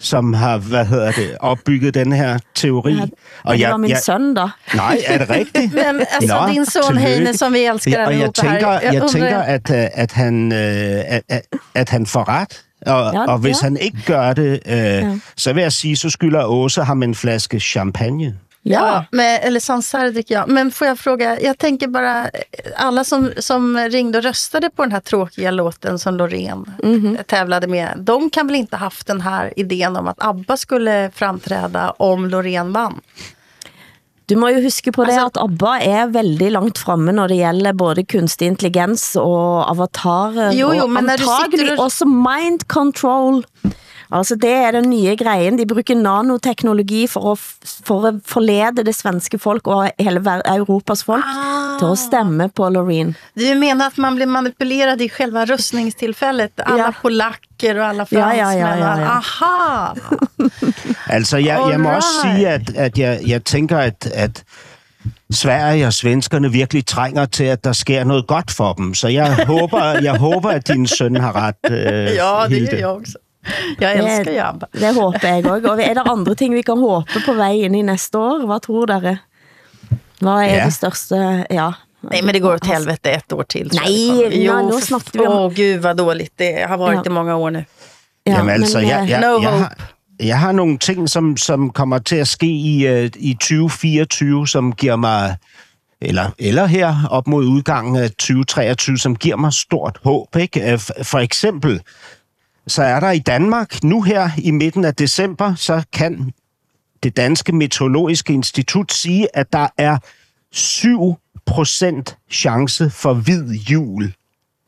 [0.00, 2.98] som har hvad hedder det, opbygget den her teori.
[3.44, 4.46] Og det var min søn da.
[4.74, 5.72] Nej, er det rigtigt?
[5.74, 7.00] Men alltså Nå, din tillykke.
[7.00, 10.52] Heine som vi älskar Ja, og jeg tænker, jeg, undrar- tænker at, øh, at, han,
[10.52, 10.58] øh,
[11.06, 11.42] at, at,
[11.74, 12.62] at han får ret.
[12.86, 13.66] Og, Ja, ja, og hvis ja.
[13.66, 13.70] ja.
[13.70, 15.18] han ikke gør det, øh, ja.
[15.36, 18.36] så vil jeg sige, så skylder Åse ham en flaske champagne.
[18.68, 20.48] Ja, men, eller Sansar dricker jag.
[20.48, 22.30] Men får jag fråga, jag tänker bara,
[22.76, 27.18] alla som, som ringde och röstade på den här tråkiga låten som Loreen Mhm.
[27.26, 31.90] tävlade med, de kan väl inte haft den här idén om att ABBA skulle framträda
[31.90, 33.00] om Loreen vann?
[34.28, 37.72] Du må jo huske på det at ABBA er veldig langt fremme når det gælder
[37.78, 40.50] både kunstig intelligens og avatarer.
[40.52, 43.44] Jo, jo, og men du antagelig og- også mind control.
[44.12, 45.58] Altså det er den nye grejen.
[45.58, 47.38] De bruger nanoteknologi for at,
[47.84, 51.78] for at forlede det svenske folk og hele Europas folk Ah.
[51.78, 53.16] til at stemme på Loreen.
[53.38, 56.50] Du menar att man blir manipulerad i själva röstningstillfället?
[56.66, 56.92] Alla Ja.
[57.02, 58.58] polacker och alla Ja, ja, fransmän?
[58.58, 59.06] ja, ja, ja.
[59.06, 59.94] Aha!
[61.06, 62.36] Altså, jeg, jeg må også Alright.
[62.38, 64.44] sige, at, at jeg, jeg tænker, at, at
[65.30, 68.94] Sverige og svenskerne virkelig trænger til, at der sker noget godt for dem.
[68.94, 71.76] Så jeg håber, jeg håber at din søn har ret, øh,
[72.20, 72.70] Ja, det Hilde.
[72.70, 73.12] gör jag också.
[73.80, 74.66] Jag älskar ju ABBA.
[74.72, 75.68] Det håber jeg også.
[75.68, 78.46] Og er der andre ting, vi kan håbe på vej ind i næste år?
[78.46, 79.16] Hvad tror dere?
[80.20, 80.64] Hvad er Ja.
[80.64, 81.46] det største?
[81.50, 81.70] Ja.
[82.02, 83.70] Nej, men det går åt helvete ett år till.
[83.74, 83.84] Nej,
[84.30, 84.62] det kommer.
[84.62, 86.32] nej, nu snackar vi om- Åh, gud vad dåligt.
[86.38, 87.10] Det har varit Ja.
[87.10, 87.58] i många år nu.
[88.26, 89.62] Ja, Jamen altså, men, jeg, øh, jeg, no jeg, hope.
[89.62, 89.76] har,
[90.20, 94.72] jeg har nogle ting, som, som kommer til at ske i, øh, i 2024, som
[94.72, 95.36] giver mig,
[96.00, 100.36] eller, eller her op mod udgangen af 2023, som giver mig stort håb.
[100.36, 100.72] Ikke?
[100.72, 101.80] Øh, For eksempel,
[102.66, 106.32] så er der i Danmark nu her i midten af december, så kan
[107.02, 109.98] det danske meteorologiske institut sige, at der er
[110.54, 114.12] 7% chance for hvid jul.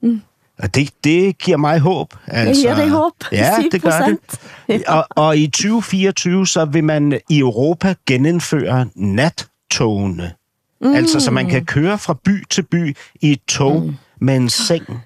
[0.03, 0.21] Mm.
[0.59, 2.15] Og det, det giver mig håb.
[2.27, 3.13] Altså, giver dig håb.
[3.33, 4.17] Ja, det gør
[4.71, 4.83] det.
[4.85, 4.93] 7%.
[4.95, 10.33] Og, og i 2024, så vil man i Europa genindføre nattogene.
[10.81, 10.95] Mm.
[10.95, 13.97] Altså, så man kan køre fra by til by i et tog mm.
[14.21, 15.03] med en seng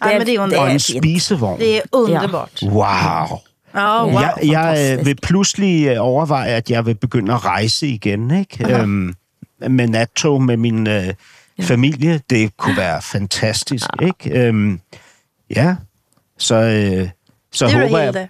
[0.00, 0.70] Nej, men det är og underbart.
[0.72, 1.58] en spisevogn.
[1.60, 2.62] Det är underbart.
[2.62, 3.38] Wow!
[3.74, 4.12] Ja, wow.
[4.20, 8.74] jeg, jeg øh, vil pludselig øh, overveje, at jeg vil begynde at rejse igen, ikke?
[8.74, 9.14] Øhm,
[9.68, 11.14] med nattog med min øh,
[11.62, 12.20] familie.
[12.30, 14.38] Det kunne være fantastisk, ikke?
[14.40, 14.80] Øhm,
[15.56, 15.76] ja,
[16.38, 17.08] så, øh,
[17.52, 18.28] så Du håber jeg...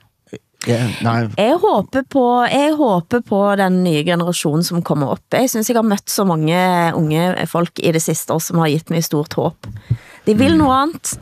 [0.66, 5.18] Ja, nej, Jeg håber på, jeg håber på den nye generation som kommer op.
[5.32, 8.90] Jeg synes, jeg har mødt så mange unge folk i det sidste, som har givet
[8.90, 9.54] mig stort håb.
[10.26, 11.20] De vil noget andet,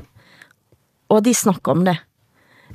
[1.13, 1.97] og de snakker om det.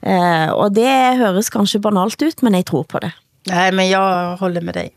[0.03, 3.11] Eh, og det høres kanskje banalt ut, men jeg tror på det.
[3.49, 4.89] Nej, men jag håller med dig.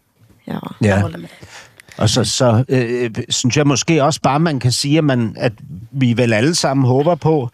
[0.46, 0.58] Ja.
[0.80, 1.00] Ja.
[1.00, 1.48] håller med dig.
[1.98, 5.52] Og så, så øh, synes jeg måske også bare, man kan sige, at, man, at
[5.90, 7.50] vi vel alle sammen håber på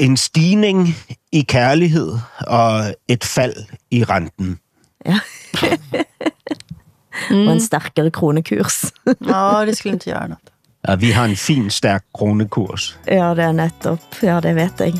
[0.00, 0.96] en stigning
[1.32, 2.12] i kærlighed
[2.46, 3.54] og et fald
[3.90, 4.58] i renten.
[5.06, 5.18] ja.
[7.30, 8.92] Og en stærkere kronekurs.
[9.06, 10.51] Ja, det skulle inte göra något.
[10.88, 12.96] Ja, vi har en fin, stærk kronekurs.
[13.06, 14.02] ja, det er netop.
[14.22, 14.96] Ja, det vet jeg.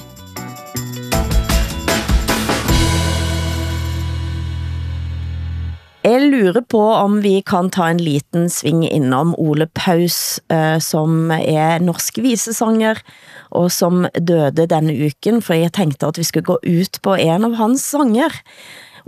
[6.02, 11.30] Jeg lurer på om vi kan ta en liten sving innom Ole Paus, eh, som
[11.34, 13.02] er norsk visesanger,
[13.50, 17.50] og som døde denne uken, for jeg tenkte at vi skulle gå ut på en
[17.50, 18.30] av hans sanger.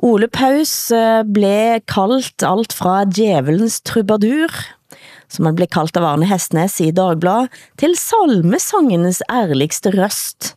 [0.03, 4.51] Ole Paus eh, ble blev kaldt alt fra djævelens trubadur,
[5.35, 10.55] som han blev kaldt av Arne Hestnes i Dagblad, til salmesangenes ærligste røst.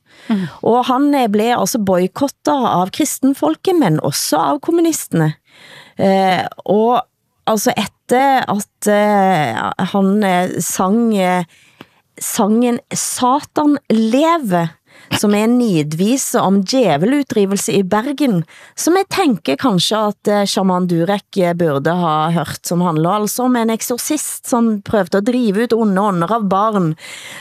[0.65, 5.33] Og han eh, blev altså boykottet av kristenfolket, men også av kommunisterne.
[5.97, 7.01] Eh, og
[7.47, 9.61] altså etter at eh,
[9.93, 11.47] han eh, sang eh,
[12.17, 14.73] sangen Satan lever,
[15.17, 18.43] som er en nidvise om djævelutdrivelse i Bergen,
[18.75, 23.47] som jeg tænker kanskje at eh, Shaman Durek eh, burde ha hørt, som handler altså
[23.47, 26.95] om en eksorcist som prøvde at drive ut onde ånder av barn.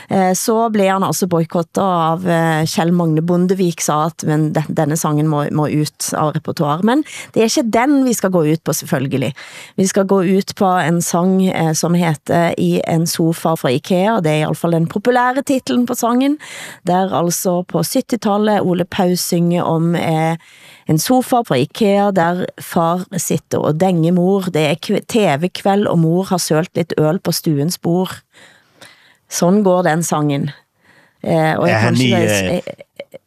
[0.09, 4.97] Eh, Så blev han altså boykottet av eh, Kjell Magne Bondevik, sa at men denne
[4.97, 6.83] sangen må, må ut av repertoire.
[6.87, 7.03] Men
[7.35, 9.33] det er ikke den vi skal gå ut på, selvfølgelig.
[9.77, 11.39] Vi skal gå ut på en sang
[11.77, 14.19] som heter I en sofa fra Ikea.
[14.23, 16.37] Det er i hvert fall den populære titlen på sangen,
[16.87, 20.37] der altså på 70-tallet Ole Paus synger om eh,
[20.89, 24.41] en sofa fra Ikea, der far sitter og denger mor.
[24.41, 28.19] Det er kve- TV-kveld, og mor har sølt lidt øl på stuens bord.
[29.29, 30.49] Sådan går den sangen.
[31.23, 32.59] Eh, og Er han, i, det- øh,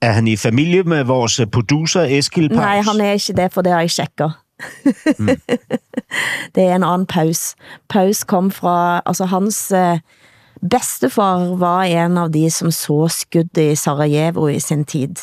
[0.01, 2.57] er han i familie med vores producer Eskil Paus?
[2.59, 4.33] Nej, han er ikke det, for det har jeg tjekket.
[6.55, 7.55] det er en anden paus.
[7.89, 9.99] Paus kom fra, altså hans eh,
[10.61, 15.18] bedstefar var en av de som så skuddet i Sarajevo i sin tid.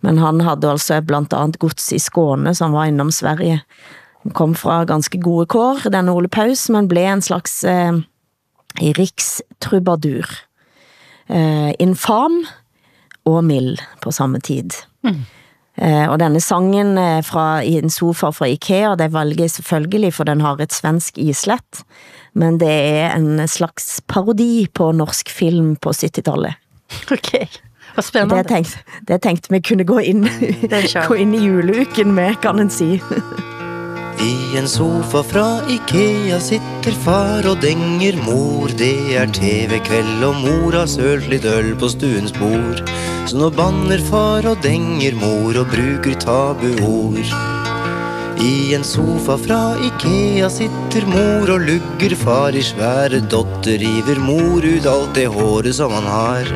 [0.00, 3.62] Men han havde altså blandt andet gods i Skåne, som var innom Sverige.
[4.22, 7.98] Han kom fra ganske gode kår, denne Ole Paus, men blev en slags eh,
[8.80, 10.26] rikstrubadur.
[11.28, 12.44] Eh, infam
[13.28, 14.72] og mild på samme tid.
[15.78, 20.26] Eh, og denne sangen eh, fra i en sofa fra Ikea, det valget selvfølgelig, for
[20.26, 21.84] den har et svensk islett,
[22.38, 26.54] men det er en slags parodi på norsk film på 70-tallet.
[27.12, 27.34] Ok,
[27.94, 28.42] vad spännande.
[28.42, 30.28] Det tenkte, det tenkte vi kunne gå inn,
[31.08, 32.96] gå inn i juleuken med, kan en si.
[34.20, 38.72] I en sofa fra Ikea sitter far og denger mor.
[38.78, 42.82] Det er TV-kveld, og mor har sølt litt øl på stuens bord.
[43.30, 47.67] Så nå banner far og denger mor og bruker tabuord.
[48.40, 53.80] I en sofa fra Ikea sitter mor og lugger far i svære dotter.
[53.82, 56.52] River mor ut alt det håret som han har.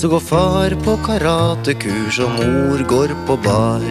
[0.00, 3.84] Så går far på karatekurs, og mor går på bar.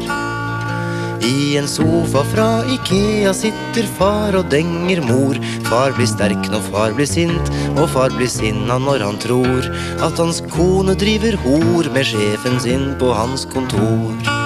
[1.29, 5.37] I en sofa fra Ikea sitter far og denger mor.
[5.69, 9.69] Far blir sterk når far blir sint, og far blir sinna når han tror
[10.01, 14.38] at hans kone driver hor med sjefen sin på hans kontor.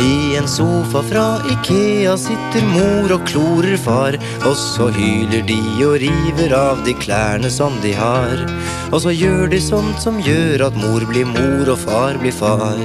[0.00, 5.96] I en sofa fra Ikea sitter mor og klorer far, og så hyler de og
[6.02, 8.44] river av de klærne som de har.
[8.92, 12.76] Og så gjør de sånt som gjør at mor blir mor og far blir far.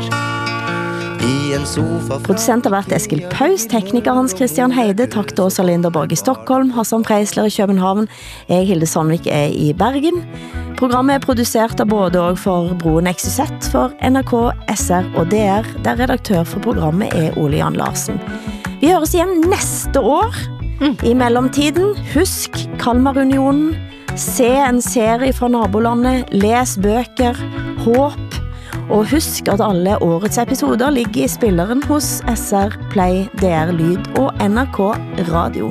[1.22, 5.68] I en sofa fra har vært Eskil Paus, tekniker Hans Christian Heide, takk til Åsa
[5.68, 8.08] Linderborg i Stockholm, Hassan Preisler i København,
[8.48, 10.24] jeg Hilde Sandvik er i Bergen.
[10.82, 14.32] Programmet er produceret av både og for Broen XYZ for NRK,
[14.74, 18.18] SR og DR, der redaktør for programmet er Ole Jan Larsen.
[18.82, 20.34] Vi høres igjen næste år.
[21.06, 23.76] I mellemtiden, husk Kalmarunionen,
[24.18, 27.38] se en serie fra nabolandet, les bøker,
[27.86, 28.42] håp,
[28.90, 34.34] og husk at alle årets episoder ligger i spilleren hos SR Play, DR Lyd og
[34.42, 34.82] NRK
[35.30, 35.70] Radio.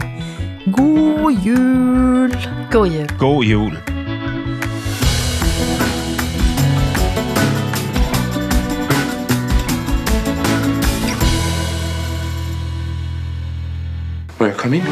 [0.70, 2.42] God jul!
[2.70, 3.16] God jul.
[3.18, 3.89] God jul.
[14.41, 14.84] Må jeg komme ind?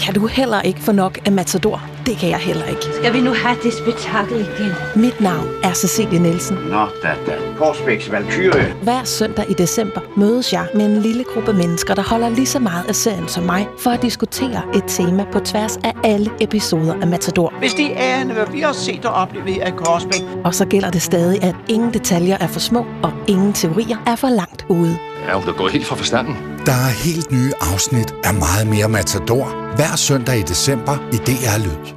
[0.00, 1.82] Kan du heller ikke få nok af Matador?
[2.06, 2.82] Det kan jeg heller ikke.
[2.82, 4.72] Skal vi nu have det spektakel igen?
[4.96, 6.56] Mit navn er Cecilie Nielsen.
[6.56, 7.32] Nå, da, da.
[7.56, 8.74] Korsbæks Valkyrie.
[8.82, 12.58] Hver søndag i december mødes jeg med en lille gruppe mennesker, der holder lige så
[12.58, 16.94] meget af serien som mig, for at diskutere et tema på tværs af alle episoder
[17.00, 17.52] af Matador.
[17.58, 20.22] Hvis det er, hvad vi har set og oplevet i Korsbæk.
[20.44, 24.16] Og så gælder det stadig, at ingen detaljer er for små, og ingen teorier er
[24.16, 24.98] for langt ude.
[25.28, 26.53] Er du gået helt fra forstanden?
[26.66, 31.64] Der er helt nye afsnit af meget mere Matador hver søndag i december i DR
[31.64, 31.94] Lyd.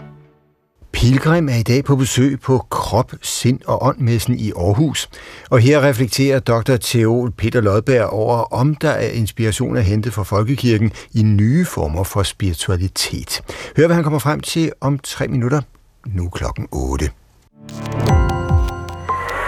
[0.91, 5.09] Pilgrim er i dag på besøg på Krop, Sind og Åndmessen i Aarhus.
[5.49, 6.76] Og her reflekterer dr.
[6.82, 12.03] Theol Peter Lodberg over, om der er inspiration at hente fra folkekirken i nye former
[12.03, 13.41] for spiritualitet.
[13.78, 15.61] Hør, hvad han kommer frem til om tre minutter.
[16.05, 17.09] Nu klokken 8.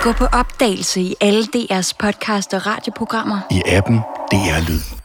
[0.01, 3.39] Gå på opdagelse i alle DR's podcast og radioprogrammer.
[3.51, 3.99] I appen
[4.31, 4.98] DR Lyd.